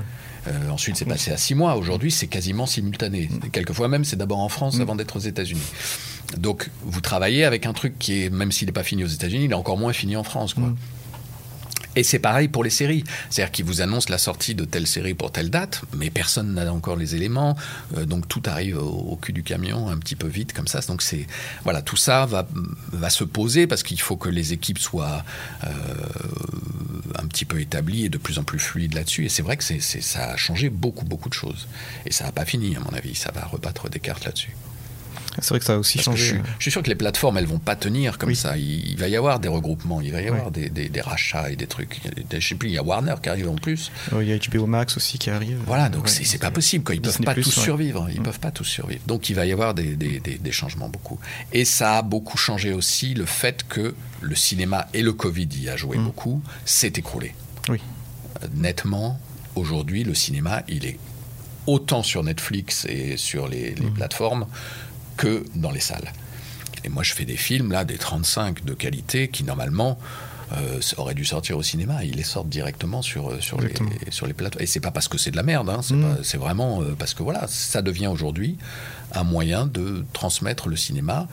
ensuite, 0.69 0.97
c'est 0.97 1.05
passé 1.05 1.31
à 1.31 1.37
six 1.37 1.55
mois. 1.55 1.77
Aujourd'hui, 1.77 2.11
c'est 2.11 2.27
quasiment 2.27 2.65
simultané. 2.65 3.29
Mm. 3.31 3.51
Quelquefois 3.51 3.87
même, 3.87 4.03
c'est 4.03 4.17
d'abord 4.17 4.39
en 4.39 4.49
France 4.49 4.77
mm. 4.77 4.81
avant 4.81 4.95
d'être 4.97 5.15
aux 5.15 5.21
États-Unis. 5.21 5.61
Donc, 6.37 6.69
vous 6.83 6.99
travaillez 6.99 7.45
avec 7.45 7.65
un 7.65 7.73
truc 7.73 7.97
qui 7.97 8.25
est, 8.25 8.29
même 8.29 8.51
s'il 8.51 8.65
n'est 8.65 8.73
pas 8.73 8.83
fini 8.83 9.05
aux 9.05 9.07
États-Unis, 9.07 9.45
il 9.45 9.51
est 9.51 9.55
encore 9.55 9.77
moins 9.77 9.93
fini 9.93 10.17
en 10.17 10.23
France. 10.23 10.53
Quoi. 10.53 10.73
Et 11.99 12.03
c'est 12.03 12.19
pareil 12.19 12.47
pour 12.47 12.63
les 12.63 12.69
séries. 12.69 13.03
C'est-à-dire 13.29 13.51
qu'ils 13.51 13.65
vous 13.65 13.81
annoncent 13.81 14.09
la 14.09 14.17
sortie 14.17 14.55
de 14.55 14.63
telle 14.63 14.87
série 14.87 15.15
pour 15.15 15.33
telle 15.33 15.49
date, 15.49 15.81
mais 15.97 16.09
personne 16.09 16.53
n'a 16.53 16.71
encore 16.71 16.95
les 16.95 17.13
éléments. 17.13 17.57
Euh, 17.97 18.05
donc 18.05 18.25
tout 18.29 18.41
arrive 18.45 18.77
au, 18.77 19.17
cul 19.21 19.33
du 19.33 19.43
camion 19.43 19.89
un 19.89 19.97
petit 19.97 20.15
peu 20.15 20.27
vite 20.27 20.53
comme 20.53 20.67
ça. 20.67 20.79
Donc 20.79 21.01
c'est 21.01 21.27
voilà, 21.65 21.81
tout 21.81 21.97
ça 21.97 22.25
va, 22.25 23.09
se 23.09 23.25
poser 23.25 23.67
parce 23.67 23.83
qu'il 23.83 23.99
faut 23.99 24.15
que 24.15 24.29
les 24.29 24.53
équipes 24.53 24.79
soient 24.79 25.25
euh, 25.65 25.69
un 27.15 27.27
petit 27.27 27.43
peu 27.43 27.59
établies 27.59 28.05
et 28.05 28.09
de 28.09 28.17
plus 28.17 28.39
en 28.39 28.43
plus 28.43 28.59
fluides 28.59 28.93
là-dessus. 28.93 29.25
Et 29.25 29.29
c'est 29.29 29.43
vrai 29.43 29.57
que 29.57 29.63
ça 29.65 30.23
a 30.23 30.37
changé 30.37 30.69
beaucoup, 30.69 31.03
beaucoup 31.03 31.27
de 31.27 31.33
choses. 31.33 31.67
Et 32.05 32.13
ça 32.13 32.23
n'a 32.23 32.31
pas 32.31 32.45
fini, 32.45 32.77
à 32.77 32.79
mon 32.79 32.93
avis. 32.93 33.13
Ça 33.13 33.33
va 33.35 33.43
rebattre 33.43 33.89
des 33.89 33.99
cartes 33.99 34.23
là-dessus. 34.23 34.55
C'est 35.37 35.49
vrai 35.49 35.59
que 35.59 35.65
ça 35.65 35.75
a 35.75 35.77
aussi 35.77 35.99
changé. 35.99 36.41
Je, 36.57 36.63
suis 36.63 36.71
sûr 36.71 36.81
que 36.81 36.89
les 36.89 36.95
plateformes, 36.95 37.37
elles 37.37 37.45
vont 37.45 37.59
pas 37.59 37.75
tenir 37.75 38.17
comme 38.17 38.35
ça. 38.35 38.57
Il, 38.57 38.97
va 38.97 39.07
y 39.07 39.15
avoir 39.15 39.39
des 39.39 39.47
regroupements, 39.47 40.01
il 40.01 40.11
va 40.11 40.21
y 40.21 40.27
avoir 40.27 40.51
des, 40.51 41.01
rachats 41.01 41.49
et 41.51 41.55
des 41.55 41.67
trucs. 41.67 42.01
Je 42.31 42.45
sais 42.45 42.55
plus, 42.55 42.69
il 42.69 42.73
y 42.73 42.77
a 42.77 42.83
Warner 42.83 43.15
qui 43.21 43.29
arrive 43.29 43.49
en 43.49 43.55
plus. 43.55 43.91
il 44.11 44.27
y 44.27 44.33
a 44.33 44.37
HBO 44.37 44.65
Max 44.65 44.97
aussi 44.97 45.17
qui 45.17 45.29
arrive. 45.29 45.59
Voilà, 45.65 45.89
donc 45.89 46.09
c'est 46.09 46.37
pas 46.39 46.51
possible. 46.51 46.83
Quoi. 46.83 46.95
Ils 46.95 47.01
peuvent 47.01 47.19
pas 47.21 47.35
tous 47.35 47.51
survivre. 47.51 48.07
Ils 48.13 48.19
mm. 48.19 48.23
peuvent 48.23 48.39
pas 48.39 48.51
tous 48.51 48.65
survivre. 48.65 49.01
Donc 49.07 49.29
il 49.29 49.35
va 49.35 49.45
y 49.45 49.51
avoir 49.51 49.73
des, 49.73 50.51
changements 50.51 50.89
beaucoup. 50.89 51.19
Et 51.53 51.63
ça 51.63 51.97
a 51.97 52.01
beaucoup 52.01 52.37
changé 52.37 52.73
aussi 52.73 53.13
le 53.13 53.25
fait 53.25 53.67
que 53.67 53.95
le 54.21 54.35
cinéma 54.35 54.87
et 54.93 55.01
le 55.01 55.13
Covid 55.13 55.47
y 55.53 55.69
a 55.69 55.77
joué 55.77 55.97
mm. 55.97 56.03
beaucoup, 56.03 56.41
s'est 56.65 56.93
écroulé. 56.95 57.33
Oui. 57.69 57.79
Euh, 58.43 58.47
nettement, 58.55 59.19
aujourd'hui, 59.55 60.03
le 60.03 60.13
cinéma, 60.13 60.63
il 60.67 60.85
est 60.85 60.97
autant 61.67 62.03
sur 62.03 62.23
Netflix 62.23 62.85
et 62.89 63.15
sur 63.17 63.47
les, 63.47 63.71
mm. 63.71 63.93
plateformes 63.93 64.47
que 65.19 65.43
dans 65.53 65.71
les 65.71 65.81
salles. 65.81 66.13
Et 66.85 66.89
moi, 66.89 67.03
je 67.03 67.13
fais 67.13 67.25
des 67.25 67.35
films, 67.35 67.73
là, 67.73 67.83
des 67.83 67.97
35 67.97 68.63
de 68.63 68.73
qualité 68.73 69.27
qui, 69.27 69.43
normalement, 69.43 69.99
euh, 70.53 70.79
auraient 70.95 71.13
dû 71.13 71.25
sortir 71.25 71.57
au 71.57 71.61
cinéma. 71.61 72.05
Ils 72.05 72.15
les 72.15 72.23
sortent 72.23 72.47
directement 72.47 73.01
sur, 73.01 73.29
euh, 73.29 73.41
sur, 73.41 73.59
les, 73.59 73.73
sur 74.09 74.27
les 74.27 74.33
plateaux. 74.33 74.59
Et 74.59 74.65
c'est 74.65 74.79
pas 74.79 74.91
parce 74.91 75.09
que 75.09 75.17
c'est 75.17 75.29
de 75.29 75.35
la 75.35 75.43
merde, 75.43 75.69
hein, 75.69 75.81
c'est 75.83 76.37
mm. 76.37 76.39
vraiment 76.39 76.81
euh, 76.81 76.95
parce 76.97 77.13
que 77.13 77.21
voilà, 77.21 77.45
ça 77.47 77.81
devient 77.81 78.07
aujourd'hui 78.07 78.57
un 79.11 79.23
moyen 79.23 79.65
de 79.65 80.05
transmettre 80.13 80.69
le 80.69 80.75
cinéma 80.75 81.27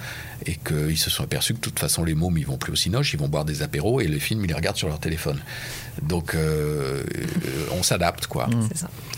et 0.44 0.56
qu'ils 0.56 0.98
se 0.98 1.10
sont 1.10 1.22
aperçus 1.22 1.54
que 1.54 1.58
de 1.58 1.64
toute 1.64 1.78
façon 1.78 2.04
les 2.04 2.14
mômes 2.14 2.38
ils 2.38 2.46
vont 2.46 2.56
plus 2.56 2.72
au 2.72 2.76
cinoche, 2.76 3.12
ils 3.12 3.20
vont 3.20 3.28
boire 3.28 3.44
des 3.44 3.62
apéros 3.62 4.00
et 4.00 4.08
les 4.08 4.20
films 4.20 4.44
ils 4.44 4.48
les 4.48 4.54
regardent 4.54 4.76
sur 4.76 4.88
leur 4.88 4.98
téléphone. 4.98 5.38
Donc 6.02 6.34
euh, 6.34 7.02
on 7.72 7.82
s'adapte 7.82 8.26
quoi. 8.26 8.48
Mmh. 8.48 8.68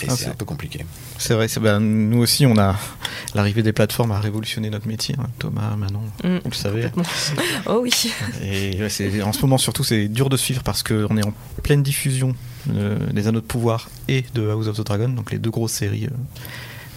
Et 0.03 0.07
ah, 0.09 0.15
c'est 0.17 0.29
un 0.29 0.35
peu 0.35 0.45
compliqué. 0.45 0.85
C'est 1.19 1.35
vrai, 1.35 1.49
ben, 1.61 1.81
nous 1.81 2.19
aussi 2.19 2.47
on 2.47 2.59
a 2.59 2.77
l'arrivée 3.35 3.63
des 3.63 3.73
plateformes 3.73 4.13
a 4.13 4.21
révolutionné 4.21 4.71
notre 4.71 4.87
métier. 4.87 5.15
Hein. 5.19 5.27
Thomas, 5.39 5.77
Manon, 5.77 6.01
mmh, 6.25 6.39
vous 6.45 6.51
le 6.51 6.55
savez. 6.55 6.89
oh 7.67 7.81
oui. 7.83 8.13
Et 8.43 9.23
en 9.23 9.33
ce 9.33 9.41
moment 9.43 9.59
surtout 9.59 9.85
c'est 9.85 10.09
dur 10.09 10.29
de 10.29 10.37
suivre 10.37 10.63
parce 10.63 10.83
qu'on 10.83 11.17
est 11.17 11.27
en 11.27 11.33
pleine 11.63 11.83
diffusion 11.83 12.35
euh, 12.71 12.99
des 13.13 13.29
Anneaux 13.29 13.41
de 13.41 13.47
pouvoir 13.47 13.91
et 14.09 14.25
de 14.35 14.49
House 14.49 14.69
of 14.69 14.77
the 14.77 14.87
Dragon, 14.87 15.09
donc 15.09 15.31
les 15.33 15.39
deux 15.39 15.51
grosses 15.51 15.73
séries. 15.73 16.09
Euh, 16.09 16.13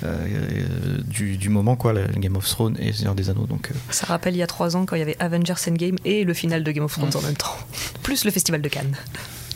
euh, 0.03 0.97
du, 1.05 1.49
moment, 1.49 1.75
quoi, 1.75 1.93
le 1.93 2.07
Game 2.17 2.35
of 2.35 2.47
Thrones 2.47 2.75
et 2.79 2.91
Seigneur 2.93 3.15
des 3.15 3.29
Anneaux. 3.29 3.45
Donc, 3.45 3.69
euh. 3.71 3.75
Ça 3.89 4.07
rappelle 4.07 4.33
il 4.33 4.39
y 4.39 4.43
a 4.43 4.47
trois 4.47 4.75
ans 4.75 4.85
quand 4.85 4.95
il 4.95 4.99
y 4.99 5.03
avait 5.03 5.17
Avengers 5.19 5.53
Endgame 5.67 5.97
et 6.05 6.23
le 6.23 6.33
final 6.33 6.63
de 6.63 6.71
Game 6.71 6.83
of 6.83 6.93
Thrones 6.93 7.15
en 7.15 7.21
même 7.21 7.35
temps, 7.35 7.55
plus 8.03 8.25
le 8.25 8.31
festival 8.31 8.61
de 8.61 8.69
Cannes. 8.69 8.95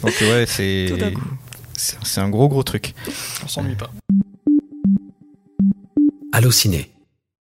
Donc 0.02 0.14
ouais, 0.22 0.46
c'est 0.48 0.94
c'est 1.74 2.22
un 2.22 2.30
gros 2.30 2.48
gros 2.48 2.64
truc. 2.64 2.94
On 3.44 3.48
s'ennuie 3.48 3.76
pas. 3.76 3.92
Allociné, 6.38 6.90